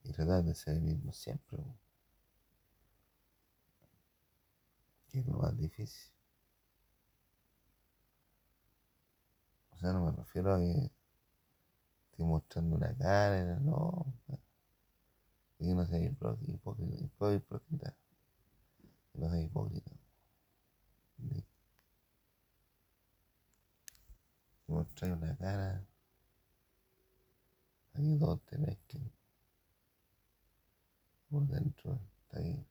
Y 0.03 0.13
tratar 0.13 0.43
de 0.43 0.57
ser 0.57 0.75
el 0.75 0.83
mismo 0.83 1.13
siempre. 1.13 1.63
Que 5.07 5.21
es 5.21 5.27
lo 5.27 5.39
más 5.39 5.57
difícil. 5.57 6.11
O 9.71 9.79
sea, 9.79 9.93
no 9.93 10.05
me 10.05 10.11
refiero 10.11 10.53
a 10.53 10.59
que 10.59 10.91
estoy 12.11 12.27
mostrando 12.27 12.75
una 12.75 12.93
cara, 12.97 13.61
no. 13.61 14.05
Y 15.61 15.75
no 15.75 15.87
sea 15.87 15.99
hipócrita, 15.99 16.53
hipócrita, 16.53 17.95
no 19.15 19.29
sea 19.31 19.41
hipócrita. 19.43 19.93
mostráis 24.67 25.13
una 25.13 25.37
cara, 25.37 25.85
ahí 27.93 28.19
todos 28.19 28.41
te 28.47 28.57
mezclen. 28.57 29.13
Por 31.29 31.47
dentro 31.47 32.01
está 32.23 32.39
ahí 32.39 32.67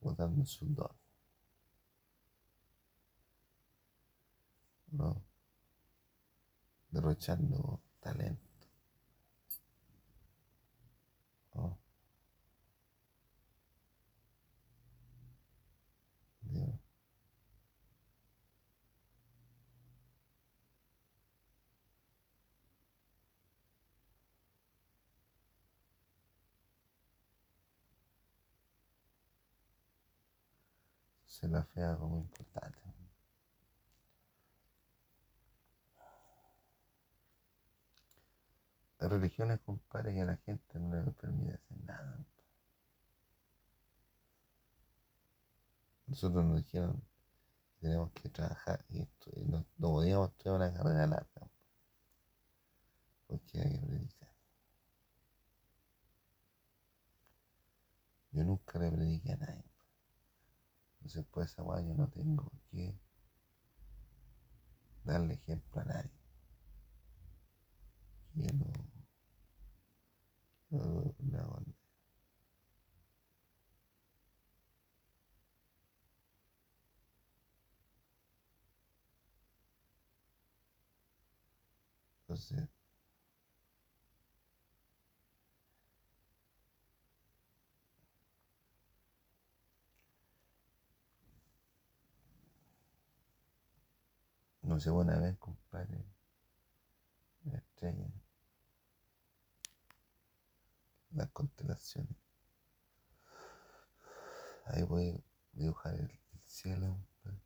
botando 0.00 0.46
sudor. 0.46 0.94
¿No? 4.92 5.22
Derrochando 6.90 7.80
talento. 8.00 8.52
¿no? 11.54 11.78
Dios. 16.42 16.92
Se 31.42 31.48
la 31.48 31.64
fe 31.64 31.80
es 31.80 31.86
algo 31.88 32.06
muy 32.06 32.20
importante. 32.20 32.78
Las 39.00 39.10
religiones, 39.10 39.58
compadre, 39.66 40.14
que 40.14 40.20
a 40.20 40.24
la 40.24 40.36
gente 40.36 40.78
no 40.78 41.02
le 41.02 41.10
permite 41.10 41.54
hacer 41.54 41.78
nada. 41.84 42.24
Nosotros 46.06 46.44
nos 46.44 46.58
dijeron 46.58 47.02
que 47.72 47.80
tenemos 47.88 48.12
que 48.12 48.28
trabajar 48.28 48.84
y, 48.88 49.00
y 49.00 49.44
no, 49.44 49.66
no 49.78 49.88
podíamos 49.88 50.30
estudiar 50.30 50.54
una 50.54 50.72
carrera 50.72 51.06
larga. 51.08 51.50
Porque 53.26 53.60
hay 53.60 53.80
que 53.80 53.84
predicar. 53.84 54.28
Yo 58.30 58.44
nunca 58.44 58.78
le 58.78 58.92
prediqué 58.92 59.32
a 59.32 59.36
nadie. 59.38 59.71
Entonces, 61.04 61.26
pues 61.32 61.50
esa 61.50 61.64
weá 61.64 61.80
yo 61.82 61.94
no 61.94 62.06
tengo 62.08 62.50
que 62.70 62.94
darle 65.04 65.34
ejemplo 65.34 65.80
a 65.80 65.84
nadie. 65.84 66.10
Yo 68.34 68.46
no, 68.52 68.72
no, 70.70 71.14
no. 71.20 71.64
Entonces, 82.26 82.68
no 94.72 94.80
sé, 94.80 94.90
una 94.90 95.18
vez, 95.18 95.36
compadre, 95.38 96.02
la 97.44 97.58
estrella, 97.58 98.08
las 101.10 101.28
constelaciones. 101.30 102.16
Ahí 104.66 104.82
voy 104.82 105.10
a 105.10 105.58
dibujar 105.58 105.94
el, 105.94 106.10
el 106.32 106.40
cielo, 106.46 106.96
compadre. 107.22 107.42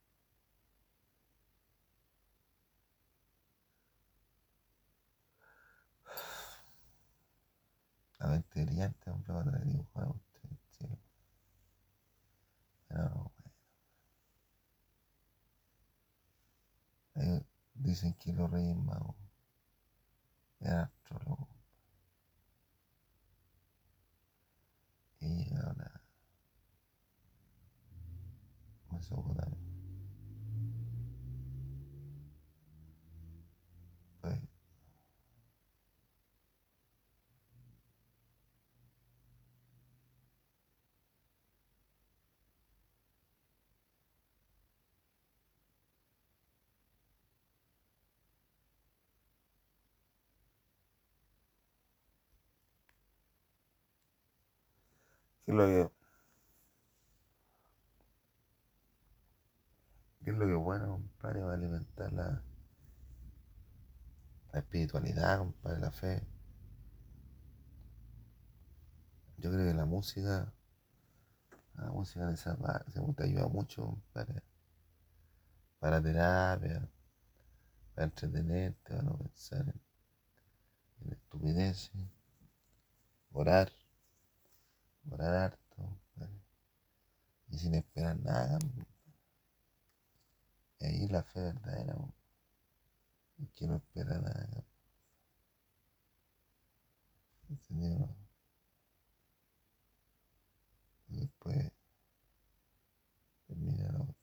La 8.19 8.27
mente 8.29 8.65
brillante, 8.65 9.11
hombre, 9.11 9.33
para 9.33 9.59
dibujar 9.59 10.05
a 10.05 10.11
usted 10.11 10.41
el 10.51 10.59
cielo. 10.71 10.99
No, 12.91 13.36
Eh, 17.17 17.43
dicen 17.75 18.15
que 18.15 18.33
los 18.33 18.51
reyes 18.51 18.77
magos 18.77 19.17
eran. 20.61 20.91
Y 25.21 25.45
llegaron 25.45 25.81
a 25.81 26.03
Mesopotamia. 28.93 29.66
¿Qué 55.47 55.53
es 55.53 55.59
lo 55.59 55.65
que, 55.65 55.91
qué 60.25 60.31
es 60.33 60.37
lo 60.37 60.45
que 60.45 60.55
bueno, 60.55 60.89
compadre, 60.89 61.41
para 61.41 61.55
alimentar 61.55 62.13
la, 62.13 62.43
la 64.53 64.59
espiritualidad, 64.59 65.39
compadre, 65.39 65.79
la 65.79 65.93
fe? 65.93 66.27
Yo 69.39 69.53
creo 69.53 69.71
que 69.71 69.75
la 69.75 69.85
música, 69.85 70.53
la 71.75 71.93
música 71.93 72.27
de 72.27 72.35
esa 72.35 72.57
parte, 72.57 73.01
te 73.17 73.23
ayuda 73.23 73.47
mucho, 73.47 73.87
compadre, 73.87 74.43
para 75.79 76.03
terapia, 76.03 76.89
para 77.95 78.07
entretenerte, 78.07 78.91
para 78.91 79.03
no 79.03 79.17
pensar 79.17 79.61
en, 79.61 79.81
en 81.03 81.13
estupideces, 81.13 81.93
orar, 83.31 83.71
orar 85.11 85.35
harto, 85.35 85.77
compadre, 85.77 86.41
y 87.49 87.59
sin 87.59 87.75
esperar 87.75 88.19
nada. 88.21 88.59
Y 90.81 90.87
ahí 90.87 91.09
la 91.09 91.23
fe 91.23 91.41
verdadera, 91.41 91.97
y 93.39 93.47
que 93.49 93.67
no 93.67 93.77
espera 93.77 94.19
nada. 94.19 94.65
¿Entendido? 97.49 98.09
Después 101.09 101.73
termina 103.47 103.91
la 103.93 104.01
otra. 104.01 104.15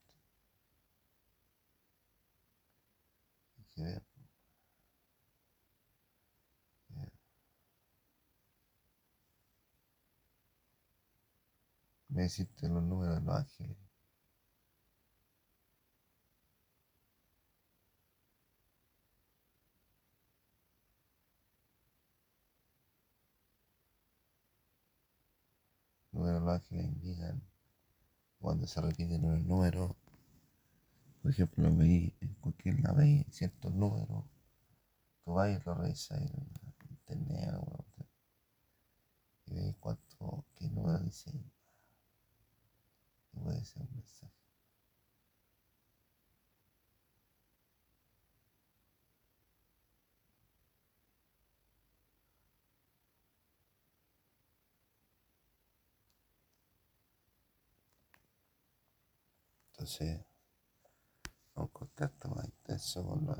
Me 12.13 12.25
hiciste 12.25 12.67
los 12.69 12.83
números 12.83 13.15
de 13.15 13.21
los 13.25 13.35
ángeles. 13.35 13.75
Números 26.11 26.39
de 26.39 26.45
los 26.45 26.55
ángeles 26.55 26.85
indican 26.85 27.41
cuando 28.39 28.67
se 28.67 28.79
repiten 28.81 29.21
los 29.23 29.43
números. 29.43 29.91
Por 31.21 31.31
ejemplo, 31.31 31.69
lo 31.69 31.83
en 31.83 32.35
cualquier 32.41 32.79
lado, 32.81 32.97
veis 32.97 33.25
ciertos 33.31 33.73
números. 33.73 34.23
Tú 35.25 35.33
vas 35.33 35.49
y 35.49 35.63
lo 35.65 35.73
revisas 35.75 36.21
en 36.21 36.47
internet 36.89 37.55
y 39.47 39.53
veis 39.55 39.75
cuánto, 39.79 40.45
qué 40.55 40.69
número 40.69 40.99
dice. 40.99 41.31
Puede 43.33 43.63
ser 43.65 43.81
un 43.81 43.89
mensaje. 43.95 44.33
Entonces, 59.73 60.21
un 61.55 61.67
contacto 61.67 62.29
más 62.29 62.45
intenso 62.45 63.05
con 63.05 63.25
los 63.25 63.37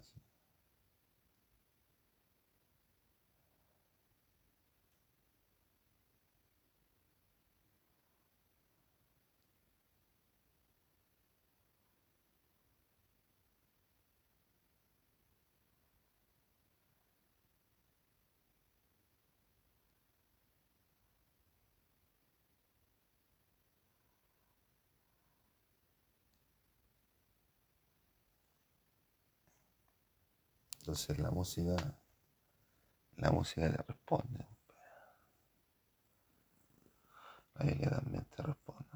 Entonces 30.84 31.18
la 31.18 31.32
música, 31.32 31.78
la 33.16 33.32
música 33.32 33.72
te 33.72 33.82
responde. 33.84 34.46
La 37.56 37.66
Biblia 37.66 37.90
también 37.90 38.26
te 38.26 38.44
responde. 38.44 38.90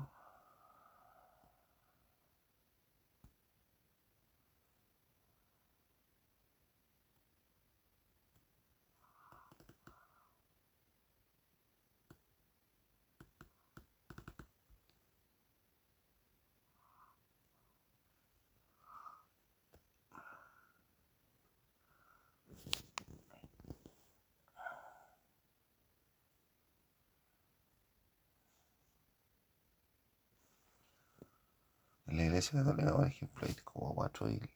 Iglesia 32.38 32.64
católica, 32.64 32.94
por 32.96 33.08
ejemplo, 33.08 33.48
hay 33.48 33.56
como 33.64 33.96
cuatro 33.96 34.30
islas. 34.30 34.50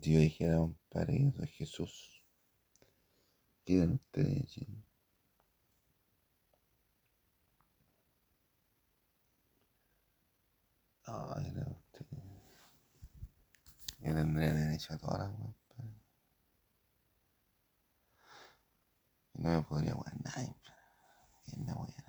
Si 0.00 0.12
yo 0.12 0.18
dijera, 0.20 0.56
compadre, 0.56 1.22
yo 1.22 1.30
soy 1.32 1.46
Jesús, 1.48 2.17
¿qué 3.68 3.74
dirán 3.74 3.92
ustedes? 3.92 4.50
Sí. 4.50 4.66
Ay, 11.04 11.50
no, 11.52 11.76
usted. 11.92 12.06
Yo 14.00 14.14
tendría 14.14 14.54
derecho 14.54 14.94
a 14.94 14.96
todas 14.96 15.18
las 15.18 15.38
weas, 15.38 15.54
compadre. 15.68 16.00
Y 19.34 19.42
no 19.42 19.50
me 19.50 19.62
podría 19.62 19.92
jugar 19.92 20.14
nadie, 20.24 20.46
compadre. 20.46 20.82
¿Quién 21.44 21.64
me 21.66 21.74
voy 21.74 21.88
a 21.90 22.08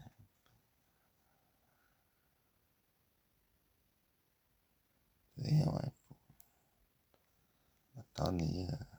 ¿Hasta 8.00 8.24
dónde 8.24 8.46
llega 8.46 8.90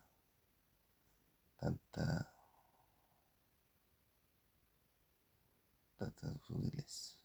tanta, 1.58 2.29
tanta 6.00 6.38
sutileza? 6.46 7.20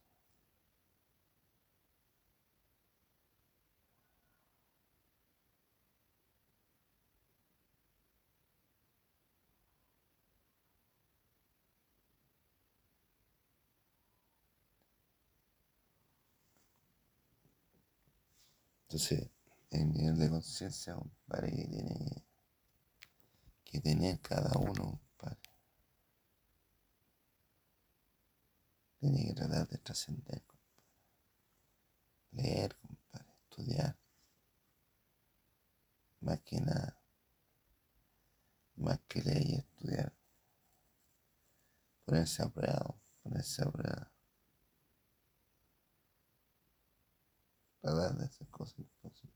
Entonces, 18.87 19.29
el 19.71 19.91
nivel 19.91 20.17
de 20.17 20.29
conciencia, 20.29 20.95
compadre, 20.95 21.51
que 21.51 21.67
tiene 21.67 22.23
que 23.65 23.79
tener 23.81 24.19
cada 24.21 24.51
uno, 24.59 24.99
compadre. 25.17 25.39
Tiene 28.99 29.25
que 29.25 29.33
tratar 29.33 29.67
de 29.67 29.77
trascender, 29.77 30.43
compadre. 30.43 30.65
Leer, 32.31 32.77
compadre, 32.77 33.33
estudiar. 33.43 33.97
Más 36.21 36.41
que 36.41 36.59
nada. 36.59 36.99
Más 38.75 38.99
que 39.07 39.21
leer 39.21 39.41
y 39.45 39.55
estudiar. 39.55 40.13
Ponerse 42.05 42.43
a 42.43 42.49
ponerse 42.49 43.63
a 43.63 43.71
prueba. 43.71 44.11
Tratar 47.81 48.17
de 48.17 48.25
hacer 48.25 48.47
cosas 48.49 48.79
imposibles. 48.79 49.34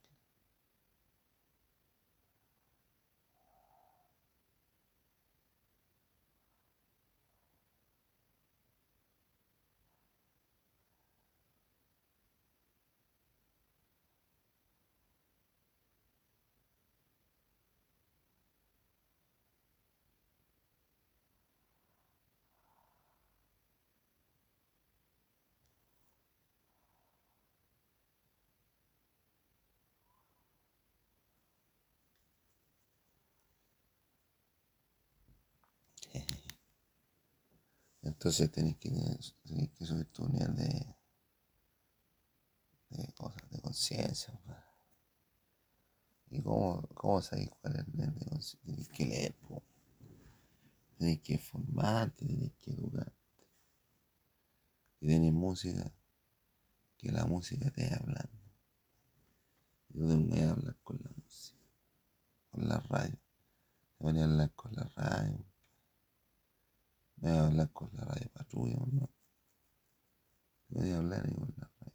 Entonces 38.09 38.51
tenés 38.51 38.75
que, 38.77 38.89
tenés 39.43 39.69
que 39.69 39.85
subir 39.85 40.07
tu 40.07 40.27
nivel 40.27 40.55
de, 40.55 40.95
de 42.89 43.13
cosas, 43.13 43.49
de 43.51 43.61
conciencia. 43.61 44.41
¿Y 46.31 46.41
cómo, 46.41 46.81
cómo 46.95 47.21
sabés 47.21 47.49
cuál 47.61 47.75
es 47.75 47.87
el 47.87 47.93
nivel 47.93 48.15
de 48.15 48.25
conciencia? 48.25 48.59
Tenés 48.65 48.89
que 48.89 49.05
leer, 49.05 49.35
po. 49.35 49.63
tenés 50.97 51.21
que 51.21 51.37
formarte, 51.37 52.25
tenés 52.25 52.53
que 52.59 52.71
educarte. 52.71 53.13
Y 55.01 55.07
tenés 55.07 55.31
música, 55.31 55.93
que 56.97 57.11
la 57.11 57.25
música 57.25 57.69
te 57.69 57.83
vaya 57.83 57.97
hablando. 57.97 58.39
Y 59.89 59.99
tú 59.99 60.07
te 60.07 60.15
voy 60.15 60.39
a 60.39 60.51
hablar 60.51 60.77
con 60.83 60.99
la 61.03 61.11
música, 61.15 61.59
con 62.49 62.67
la 62.67 62.79
radio. 62.79 63.19
Te 63.97 64.03
voy 64.03 64.19
a 64.19 64.23
hablar 64.23 64.51
con 64.55 64.75
la 64.75 64.83
radio 64.95 65.48
me 67.21 67.29
voy 67.31 67.39
a 67.39 67.47
hablar 67.47 67.69
con 67.71 67.89
la 67.93 68.03
radio 68.05 68.29
patrulla, 68.33 68.77
¿no? 68.91 69.09
Te 70.69 70.79
voy 70.79 70.91
a 70.91 70.97
hablar 70.97 71.25
ahí 71.25 71.33
con 71.33 71.53
la 71.57 71.69
radio. 71.79 71.93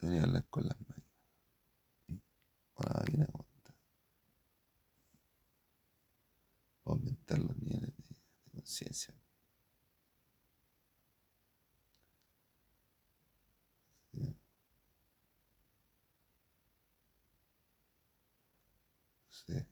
Te 0.00 0.06
voy 0.06 0.18
a 0.18 0.22
hablar 0.22 0.44
con 0.48 0.64
las 0.66 0.80
máquinas. 0.80 1.10
Con 2.74 2.86
la 2.86 3.00
máquina 3.00 3.26
contar. 3.26 3.74
Para 6.84 6.96
aumentar 6.96 7.38
los 7.38 7.56
niveles 7.58 7.96
de, 7.96 8.04
de 8.14 8.50
conciencia. 8.50 9.14
Sí. 14.12 14.36
Sí. 19.30 19.66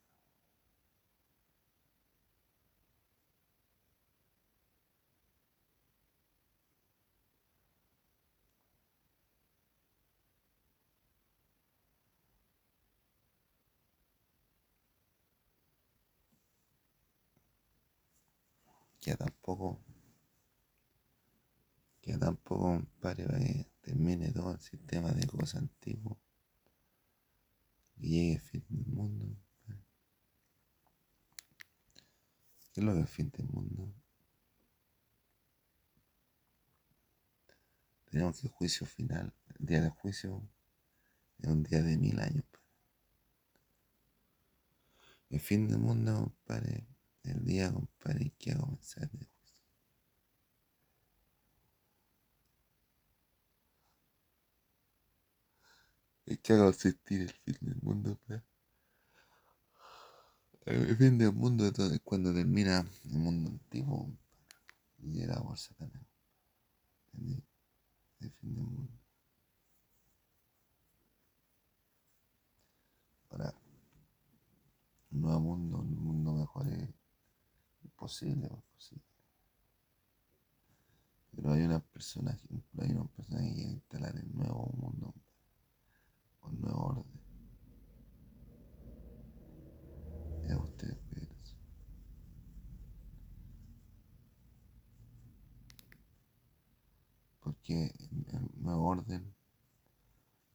que 19.04 19.14
tampoco, 19.44 19.78
que 22.00 22.16
tampoco, 22.16 22.62
compadre, 22.62 23.26
para 23.26 23.38
que 23.38 23.66
termine 23.82 24.32
todo 24.32 24.52
el 24.52 24.60
sistema 24.60 25.10
de 25.12 25.26
cosas 25.26 25.56
antiguas 25.56 26.16
y 27.96 28.08
llegue 28.08 28.32
el 28.34 28.40
fin 28.40 28.64
del 28.70 28.86
mundo. 28.86 29.36
¿Qué 32.72 32.80
es 32.80 32.84
lo 32.84 32.92
que 32.94 33.00
es 33.00 33.04
el 33.04 33.08
fin 33.08 33.30
del 33.30 33.46
mundo? 33.46 33.94
Tenemos 38.06 38.40
que 38.40 38.46
el 38.46 38.52
juicio 38.52 38.86
final, 38.86 39.34
el 39.58 39.66
día 39.66 39.82
del 39.82 39.90
juicio 39.90 40.48
es 41.38 41.48
un 41.48 41.62
día 41.62 41.82
de 41.82 41.98
mil 41.98 42.18
años. 42.18 42.44
El 45.28 45.40
fin 45.40 45.68
del 45.68 45.78
mundo, 45.78 46.14
compadre, 46.14 46.86
el 47.24 47.44
día, 47.44 47.72
compadre, 47.72 48.32
que 48.38 48.54
va 48.54 48.60
comenzar 48.60 49.10
el 49.12 49.33
juicio. 56.24 56.32
¿En 56.32 56.36
qué 56.38 56.54
va 56.54 56.60
a 56.60 56.64
consistir 56.66 57.20
el 57.22 57.32
fin 57.32 57.56
del 57.60 57.82
mundo? 57.82 58.18
El 60.66 60.96
fin 60.96 61.18
del 61.18 61.32
mundo 61.32 61.66
es 61.66 62.00
cuando 62.02 62.32
termina 62.32 62.80
el 63.04 63.18
mundo 63.18 63.50
antiguo 63.50 64.10
y 64.98 65.12
llega 65.12 65.42
por 65.42 65.58
Satanás. 65.58 66.02
El 68.20 68.30
fin 68.30 68.54
del 68.54 68.64
mundo. 68.64 68.92
Ahora, 73.30 73.54
un 75.10 75.20
nuevo 75.20 75.40
mundo, 75.40 75.78
un 75.78 76.04
mundo 76.04 76.32
mejor 76.32 76.68
es 76.68 76.88
imposible, 77.82 78.46
es 78.46 78.62
posible. 78.74 79.04
Pero 81.34 81.52
hay 81.52 81.64
unas 81.64 81.82
personas, 81.82 82.40
hay 82.78 82.90
unas 82.92 83.08
personas 83.10 83.42
que 83.42 83.62
instalar 83.62 84.16
el 84.16 84.32
nuevo 84.34 84.72
mundo, 84.76 85.12
un 86.44 86.60
nuevo 86.60 86.84
orden. 86.84 87.14
Ustedes 90.62 90.98
ven 91.10 91.28
eso. 91.42 91.56
Porque 97.40 97.92
nuevo 98.56 98.86
orden 98.88 99.34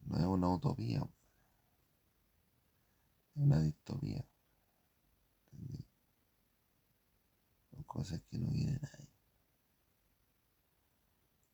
no 0.06 0.16
es 0.18 0.24
una 0.24 0.48
utopía, 0.48 1.00
es 3.34 3.42
una 3.42 3.60
distopía. 3.60 4.24
¿entendí? 5.52 5.86
Son 7.70 7.82
cosas 7.84 8.20
que 8.30 8.38
no 8.38 8.50
quiere 8.50 8.72
nadie. 8.72 9.08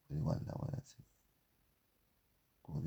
Pero 0.06 0.20
igual 0.20 0.42
la 0.46 0.52
van 0.54 0.74
a 0.74 0.78
hacer 0.78 1.04
por, 2.66 2.82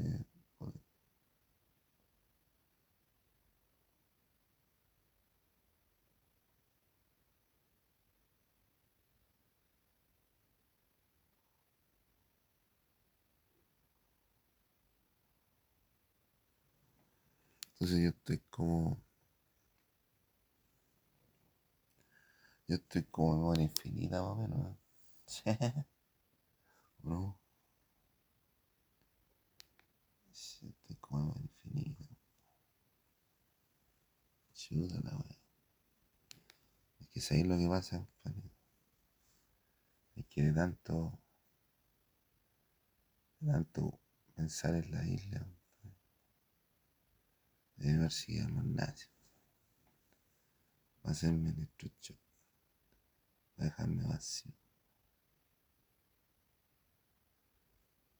Yo 17.97 18.09
estoy 18.09 18.39
como. 18.49 19.01
Yo 22.69 22.75
estoy 22.77 23.03
como 23.03 23.35
memoria 23.35 23.63
infinita 23.63 24.21
más 24.21 24.31
o 24.31 24.35
menos. 24.37 24.71
¿eh? 24.71 24.77
Sí. 25.25 25.41
¿O 27.03 27.09
¿No? 27.09 27.37
Sí, 30.31 30.67
estoy 30.69 30.95
como 30.95 31.21
memoria 31.25 31.43
infinita. 31.43 32.05
Chuta 34.53 34.99
la 35.03 35.15
wea. 35.17 35.37
Es 36.99 37.07
que 37.09 37.19
sabéis 37.19 37.47
lo 37.47 37.57
que 37.57 37.67
pasa. 37.67 38.07
Es 40.15 40.25
que 40.27 40.43
de 40.43 40.53
tanto. 40.53 41.19
De 43.41 43.51
tanto 43.51 43.99
pensar 44.33 44.75
en 44.75 44.91
la 44.91 45.05
isla, 45.05 45.45
compadre, 47.79 47.87
debe 47.87 47.97
haber 47.99 48.11
sido 48.11 48.45
a 48.45 48.49
los 48.49 48.65
nazis. 48.65 49.09
Va 51.05 51.09
a 51.09 51.11
hacerme 51.11 51.49
electrochoc. 51.49 52.17
Va 53.59 53.63
a 53.63 53.65
dejarme 53.65 54.03
vacío. 54.07 54.53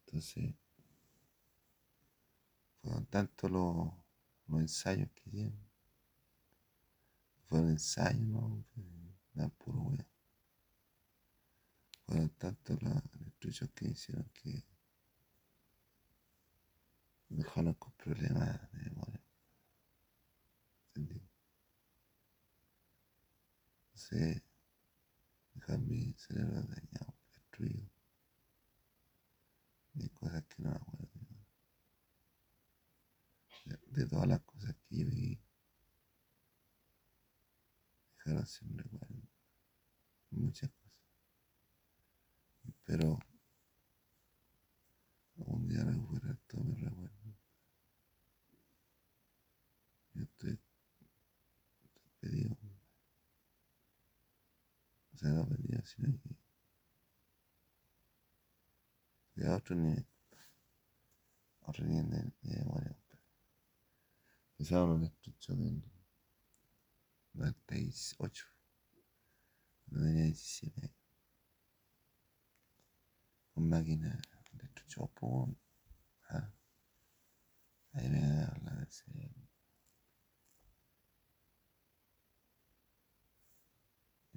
Entonces, 0.05 0.55
fueron 2.81 3.05
tantos 3.05 3.51
los, 3.51 3.93
los 4.47 4.59
ensayos 4.61 5.09
que 5.13 5.29
hicieron. 5.29 5.69
Fueron 7.47 7.69
ensayos, 7.71 8.21
¿no? 8.27 8.63
Fue- 8.73 8.83
Era 9.35 9.49
puro 9.49 9.79
wea. 9.81 10.05
fueron 12.05 12.29
tantos 12.29 12.81
los 12.81 13.03
estudios 13.27 13.69
que 13.75 13.87
hicieron 13.89 14.29
que 14.33 14.65
dejaron 17.29 17.73
con 17.75 17.93
problemas 17.93 18.71
de 18.73 18.79
memoria. 18.89 19.18
No 21.07 21.19
sé, 23.93 24.43
dejar 25.53 25.79
mi 25.79 26.13
cerebro 26.13 26.61
dañado, 26.63 27.15
destruido. 27.33 27.89
De 29.93 30.09
cosas 30.09 30.43
que 30.45 30.63
no 30.63 30.71
me 30.71 30.75
acuerdo. 30.75 31.09
De, 33.65 33.79
de 33.87 34.05
todas 34.07 34.27
las 34.27 34.41
cosas 34.41 34.75
que 34.75 34.97
yo 34.97 35.05
viví. 35.05 35.39
Dejaron 38.17 38.45
sin 38.45 38.77
recuerdo. 38.77 39.21
Muchas 40.31 40.69
cosas. 40.71 40.99
Pero 42.85 43.19
algún 45.37 45.67
día 45.67 45.83
recuperar 45.83 46.37
todo 46.47 46.63
mi 46.63 46.75
recuerdo. 46.75 47.08
Estoy 52.29 52.55
pedido. 52.55 52.57
O 55.13 55.17
sea, 55.17 55.29
no 55.29 55.47
pedido, 55.47 55.85
sino 55.85 56.17
que, 56.21 56.29
que 59.33 59.45
a 59.45 59.55
otro 59.55 59.75
nivel. 59.75 60.05
Otro 61.61 61.85
nivel 61.85 62.09
de, 62.09 62.31
de 62.41 62.57
memoria. 62.63 62.95
Empezaron 64.57 65.01
los 65.01 65.11
estuchos 65.11 65.57
en 65.57 65.83
98. 67.33 68.45
No 69.87 70.01
tenía 70.01 70.23
17 70.25 70.81
años. 70.81 70.95
Con 73.53 73.69
máquina 73.69 74.21
de 74.51 74.65
estucho 74.65 75.07
pum. 75.07 75.55
Ah. 76.29 76.53
Ahí 77.93 78.09
me 78.09 78.21
da 78.21 78.57
la 78.63 78.75
de 78.75 79.48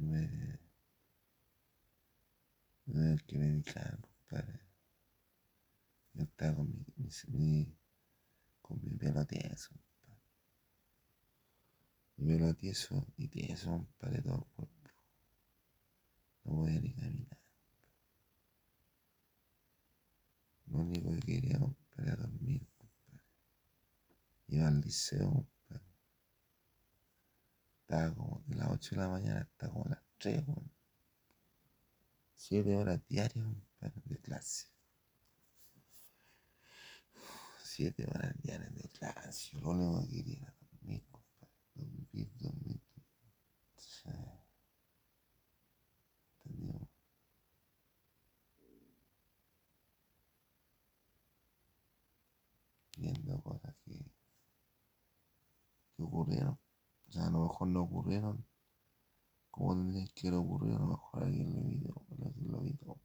ese. 0.02 0.58
Y 2.86 2.92
me. 2.94 3.12
Me 3.12 3.16
que 3.26 3.38
me 3.38 3.46
dedicar, 3.46 4.00
compadre. 4.00 4.60
Yo 6.14 6.24
estaba 6.24 6.56
con 6.56 6.68
mi, 6.68 6.84
mi, 6.96 7.10
mi 7.28 7.78
con 8.60 8.80
mi 8.82 8.96
pelo 8.96 9.24
tieso, 9.24 9.70
compadre. 9.70 10.22
Mi 12.16 12.26
pelo 12.26 12.54
tieso 12.54 13.06
y 13.16 13.28
tieso, 13.28 13.70
compadre, 13.70 14.22
todo 14.22 14.34
el 14.34 14.44
cuerpo. 14.54 14.90
No 16.44 16.52
podía 16.56 16.80
ni 16.80 16.92
caminar. 16.92 17.38
Lo 20.66 20.78
único 20.78 21.10
que 21.12 21.20
quería, 21.20 21.58
compadre, 21.58 22.12
era 22.12 22.16
dormir, 22.16 22.66
compadre. 22.76 23.24
Iba 24.48 24.68
al 24.68 24.80
liceo, 24.80 25.30
compadre. 25.30 25.51
Estaba 27.92 28.14
como 28.14 28.42
de 28.46 28.56
las 28.56 28.70
8 28.70 28.94
de 28.94 29.02
la 29.02 29.08
mañana 29.08 29.40
hasta 29.42 29.68
como 29.68 29.84
las 29.84 30.00
3, 30.16 30.42
weón. 30.48 30.72
7 32.34 32.74
horas 32.74 33.06
diarias, 33.06 33.46
de 34.06 34.18
clase. 34.18 34.68
7 37.62 38.06
horas 38.06 38.34
diarias 38.42 38.74
de 38.74 38.88
clase. 38.88 39.50
Yo 39.52 39.60
lo 39.60 39.70
único 39.72 40.00
que 40.00 40.08
quería 40.08 40.38
era 40.38 40.54
dormir, 40.70 41.04
compadre. 41.10 41.52
Dormir, 41.74 42.08
dormir, 42.12 42.30
dormir. 42.40 42.80
Sí. 43.76 44.08
¿Entendió? 46.46 46.88
Viendo 52.96 53.42
cosas 53.42 53.74
que, 53.84 53.98
que 55.94 56.02
ocurrieron. 56.02 56.61
O 57.12 57.14
sea, 57.14 57.26
a 57.26 57.30
lo 57.30 57.40
mejor 57.40 57.68
no 57.68 57.82
ocurrieron 57.82 58.42
como 59.50 59.74
tendrían 59.76 60.08
que 60.14 60.28
haber 60.28 60.40
ocurrido. 60.40 60.76
A 60.76 60.80
lo 60.80 60.86
mejor 60.86 61.24
alguien 61.24 61.52
lo 61.54 61.62
vio, 61.68 61.94
alguien 62.24 62.50
lo 62.52 62.60
vio. 62.60 62.96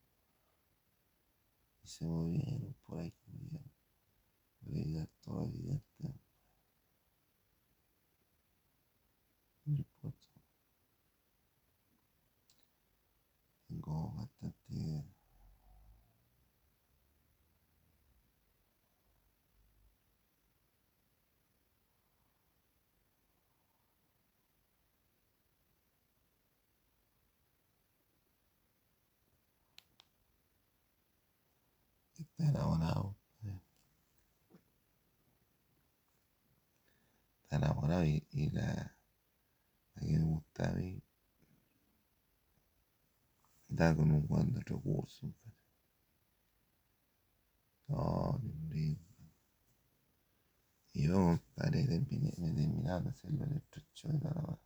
Y 1.84 1.88
se 1.89 2.05
movieron 2.05 2.74
por 2.86 2.99
ahí. 2.99 3.14
Por 4.64 4.74
ahí, 4.76 5.08
todo 5.22 5.43
evidente. 5.45 6.14
No 9.66 9.76
importa. 9.76 10.28
Tengo 13.68 14.12
bastante 14.16 15.05
está 32.20 32.45
enamorado. 32.49 33.16
eh. 33.45 33.60
Enamorado 38.04 38.06
y, 38.32 38.50
la, 38.52 38.95
la 39.95 40.02
que 40.02 40.14
me 40.14 40.24
gusta 40.24 40.70
a 40.70 40.72
mí 40.74 41.02
está 43.70 43.95
con 43.95 44.12
un 44.12 44.28
buen 44.28 44.52
de 44.54 44.60
recursos. 44.60 45.32
No, 47.89 48.39
brillo. 48.70 48.98
Y 50.91 51.04
yo, 51.08 51.14
compadre, 51.56 51.86
me 51.88 52.00
terminaron 52.52 53.06
de 53.06 53.10
hacer 53.12 53.32
el 53.32 53.41
electrochoque 53.41 54.18
y 54.18 54.20
la 54.20 54.32
weá. 54.32 54.60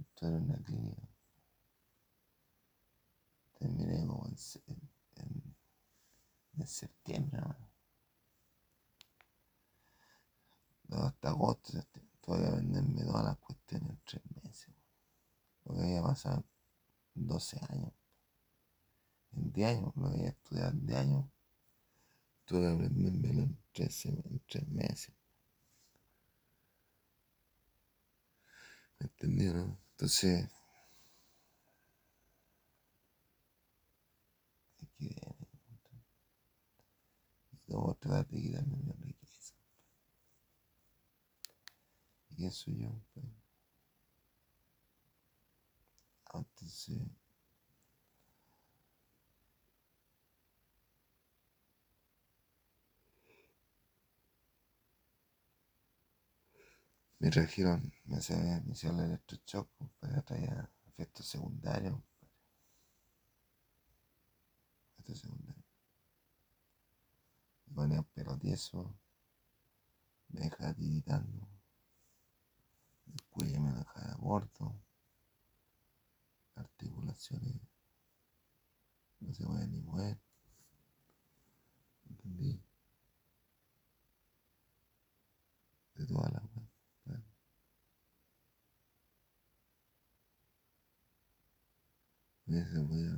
Esto 0.00 0.26
era 0.28 0.36
una 0.38 0.56
clínica. 0.64 1.02
Terminé 3.60 4.04
como 4.08 4.26
en, 4.26 4.34
en, 4.66 4.80
en- 5.22 5.54
en 6.58 6.66
septiembre, 6.66 7.40
¿no? 7.40 7.56
No, 10.90 10.98
hasta 11.04 11.30
agosto, 11.30 11.72
septiembre. 11.72 12.09
Que 12.22 12.32
venderme 12.32 13.02
todas 13.04 13.24
las 13.24 13.38
cuestiones 13.38 13.90
en 13.90 14.00
tres 14.04 14.22
meses. 14.42 14.74
Lo 15.64 15.74
que 15.74 15.82
había 15.82 16.02
pasado 16.02 16.44
en 17.16 17.26
12 17.28 17.58
años. 17.70 17.92
En 19.32 19.50
10 19.52 19.70
años, 19.78 19.92
lo 19.96 20.08
que 20.10 20.16
había 20.18 20.28
estudiado 20.28 20.70
en 20.70 20.86
10 20.86 20.98
años. 21.00 21.24
Tuve 22.44 22.60
que 22.60 22.74
aprendérmelo 22.74 23.42
en 23.44 23.58
tres, 23.72 23.94
sema- 23.94 24.22
en 24.28 24.40
tres 24.46 24.68
meses. 24.68 25.14
¿Me 28.98 29.06
entendí, 29.06 29.46
no? 29.46 29.76
Entonces, 29.92 30.48
hay 34.80 34.88
que 34.98 35.14
ver. 35.14 35.34
Y 37.52 37.70
luego 37.70 37.94
tratar 37.94 38.26
de 38.26 38.40
quitarme 38.42 38.76
mi 38.76 38.92
riqueza. 38.92 39.19
Y 42.40 42.46
eso 42.46 42.70
yo, 42.72 42.90
pues. 43.12 43.26
Ah, 46.32 46.38
Entonces, 46.38 46.98
me 57.20 57.30
trajeron, 57.30 57.92
me 58.06 58.18
inició 58.66 58.90
el 58.90 58.98
electroshock, 58.98 59.68
para 60.00 60.22
traía 60.22 60.68
efectos 60.88 61.24
secundarios. 61.26 61.94
Efectos 64.98 65.18
secundarios. 65.22 65.64
Me 67.68 67.74
ponía 67.74 68.02
pelo 68.02 68.36
tieso, 68.36 68.94
me 70.32 70.40
dejaba 70.40 70.72
tiritando, 70.74 71.46
el 73.12 73.22
cuello 73.30 73.60
me 73.60 73.72
dejaba 73.72 74.14
gordo, 74.16 74.74
articulaciones 76.56 77.60
no 79.20 79.34
se 79.34 79.44
podían 79.44 79.70
ni 79.70 79.80
mover. 79.80 80.18
¿Entendí? 82.08 82.60
De 85.94 86.06
toda 86.06 86.28
la 86.30 86.40
wea, 86.54 86.68
compadre. 87.04 87.24
Hubiese 92.46 92.80
podido 92.80 93.16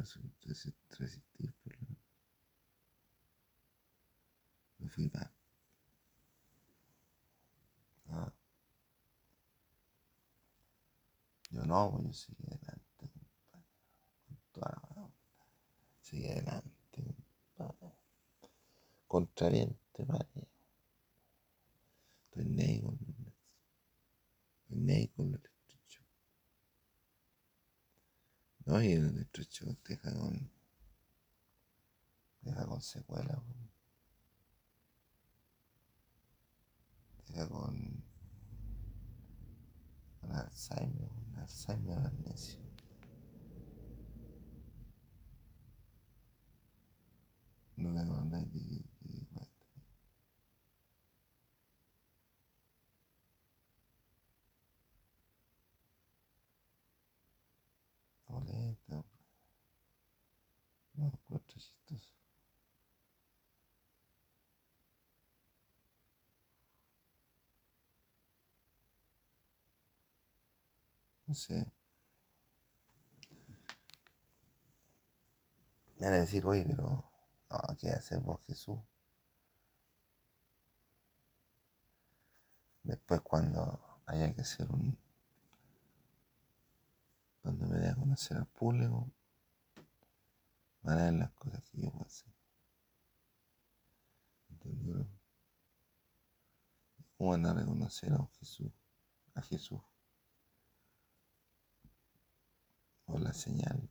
resistir, 0.98 1.54
pero 1.64 1.78
no. 1.88 1.96
Fui 4.88 5.08
más. 5.14 5.30
Ah. 8.10 8.32
Yo 11.52 11.64
no, 11.64 11.90
pues 11.92 12.04
yo 12.04 12.12
seguí 12.12 12.46
adelante. 12.46 13.10
Con 14.26 14.38
toda 14.52 14.82
la 14.96 15.10
seguir 16.00 16.30
adelante, 16.32 17.16
compadre. 17.56 17.96
Contraviente, 19.06 20.04
vale. 20.04 20.48
Estoy 22.24 22.46
negro 22.46 22.88
con 22.88 23.32
Estoy 24.62 24.78
negro 24.78 25.12
con 25.16 25.26
el 25.28 25.34
estrecho. 25.34 26.02
No, 28.64 28.82
y 28.82 28.92
el 28.92 29.18
estrecho 29.18 29.66
te 29.82 29.94
deja 29.96 30.12
con. 30.18 30.50
deja 32.40 32.66
con 32.66 32.80
secuela, 32.80 33.42
Deja 37.28 37.48
con. 37.48 38.02
con 40.20 40.32
Alzheimer, 40.32 41.08
con 41.08 41.38
Alzheimer 41.38 41.98
amnesia. 41.98 42.58
No 47.76 47.90
le 47.90 48.04
mandáis 48.04 48.52
de 48.52 48.84
Boleta. 58.32 59.04
No, 60.94 61.10
cuatro 61.28 61.58
chistoso. 61.58 62.12
No. 71.32 71.72
Me 75.98 76.06
van 76.06 76.14
a 76.14 76.20
decir, 76.20 76.44
oye, 76.44 76.64
pero 76.66 77.10
no, 77.48 77.76
¿qué 77.78 77.90
hacer 77.90 78.20
vos, 78.20 78.40
Jesús? 78.46 78.78
Después 82.82 83.22
cuando 83.22 84.00
haya 84.04 84.34
que 84.34 84.42
hacer 84.42 84.70
un, 84.70 84.98
cuando 87.40 87.66
me 87.66 87.78
dé 87.78 87.88
a 87.88 87.94
conocer 87.94 88.36
al 88.36 88.46
público, 88.46 89.10
van 90.82 90.98
a 90.98 91.04
ver 91.04 91.14
las 91.14 91.30
cosas 91.32 91.62
que 91.70 91.80
yo 91.80 91.90
puedo 91.90 92.04
hacer. 92.04 92.32
¿Entendieron? 94.50 95.08
¿Cómo 97.16 97.30
van 97.30 97.46
a 97.46 97.54
reconocer 97.54 98.12
a 98.12 98.28
Jesús? 98.38 98.72
A 99.34 99.42
Jesús. 99.42 99.80
Por 103.04 103.20
la 103.20 103.32
señal, 103.32 103.90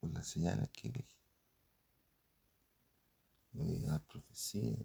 por 0.00 0.10
las 0.12 0.26
señales 0.28 0.68
que 0.70 0.88
elegí. 0.88 1.16
La 3.52 3.98
profecía. 3.98 4.76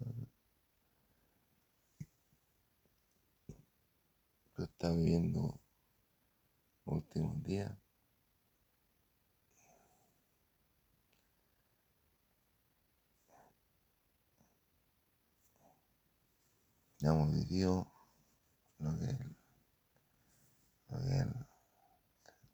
Pero 4.54 4.64
está 4.64 4.90
viviendo 4.90 5.60
últimos 6.86 7.42
días. 7.42 7.72
Ya 16.98 17.10
hemos 17.10 17.30
vivido 17.32 17.92
lo 18.78 18.96
que 18.98 19.06
lo 20.88 20.98
que 20.98 21.18
el, 21.18 21.34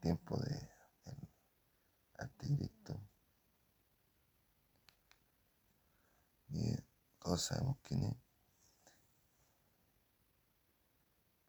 tiempo 0.01 0.37
de, 0.37 0.51
del 1.05 1.29
anticristo. 2.19 3.01
Y 6.49 6.77
todos 7.33 7.45
sabemos 7.47 7.79
quién 7.83 8.03
es. 8.03 8.17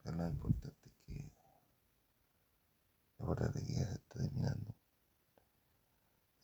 Pero 0.02 0.16
lo 0.16 0.28
importante 0.30 0.72
Acuérdate 3.20 3.66
que 3.66 3.74
ya 3.74 3.86
se 3.88 3.94
está 3.96 4.20
terminando. 4.20 4.74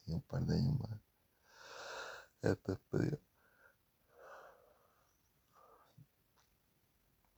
Y 0.07 0.13
un 0.13 0.21
par 0.23 0.45
de 0.45 0.55
años 0.55 0.77
más. 0.79 0.99
Esto 2.41 2.73
es. 2.73 3.19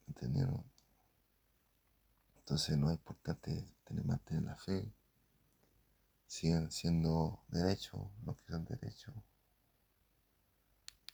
¿Entendieron? 0.07 0.63
Entonces 2.37 2.77
lo 2.79 2.91
importante 2.91 3.67
tener, 3.83 4.05
mantener 4.05 4.43
la 4.43 4.55
fe. 4.55 4.91
Sigan 6.25 6.71
siendo 6.71 7.43
derechos 7.49 8.09
los 8.25 8.41
que 8.41 8.53
son 8.53 8.65
derechos. 8.65 9.13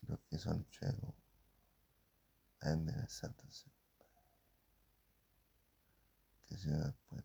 Los 0.08 0.20
que 0.30 0.38
chuecos. 0.70 1.14
Anden 2.62 2.98
el 3.00 3.10
santo 3.10 3.46
Que 6.48 6.58
se 6.58 6.70
después. 6.70 7.24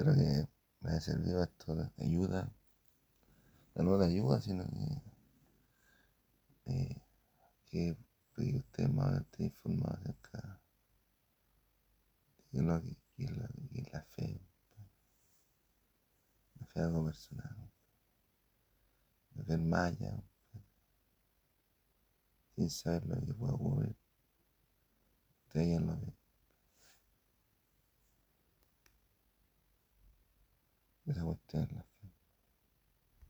Espero 0.00 0.16
que 0.16 0.48
me 0.80 0.90
haya 0.92 1.00
servido 1.02 1.42
esto 1.42 1.74
de 1.74 1.90
ayuda. 1.98 2.50
No 3.74 3.98
de 3.98 4.06
ayuda, 4.06 4.40
sino 4.40 4.64
que, 4.64 5.02
eh, 6.72 7.02
que 7.66 7.98
usted 8.38 8.88
más 8.88 9.20
esté 9.20 9.44
informado 9.44 9.98
acerca 9.98 10.58
de 12.50 12.62
lo 12.62 12.80
que, 12.80 12.96
es 13.18 13.92
la, 13.92 14.02
fe. 14.04 14.40
La 16.58 16.66
fe 16.66 16.80
algo 16.80 17.04
personal. 17.04 17.70
La 19.34 19.44
fe 19.44 19.58
maya. 19.58 20.24
Sin 22.54 22.70
saber 22.70 23.04
lo 23.04 23.20
que 23.20 23.34
puede 23.34 23.52
ocurrir. 23.52 23.96
Usted 25.44 25.72
ya 25.72 25.80
lo 25.80 26.00
ve. 26.00 26.19
Esa 31.10 31.24
cuestión 31.24 31.84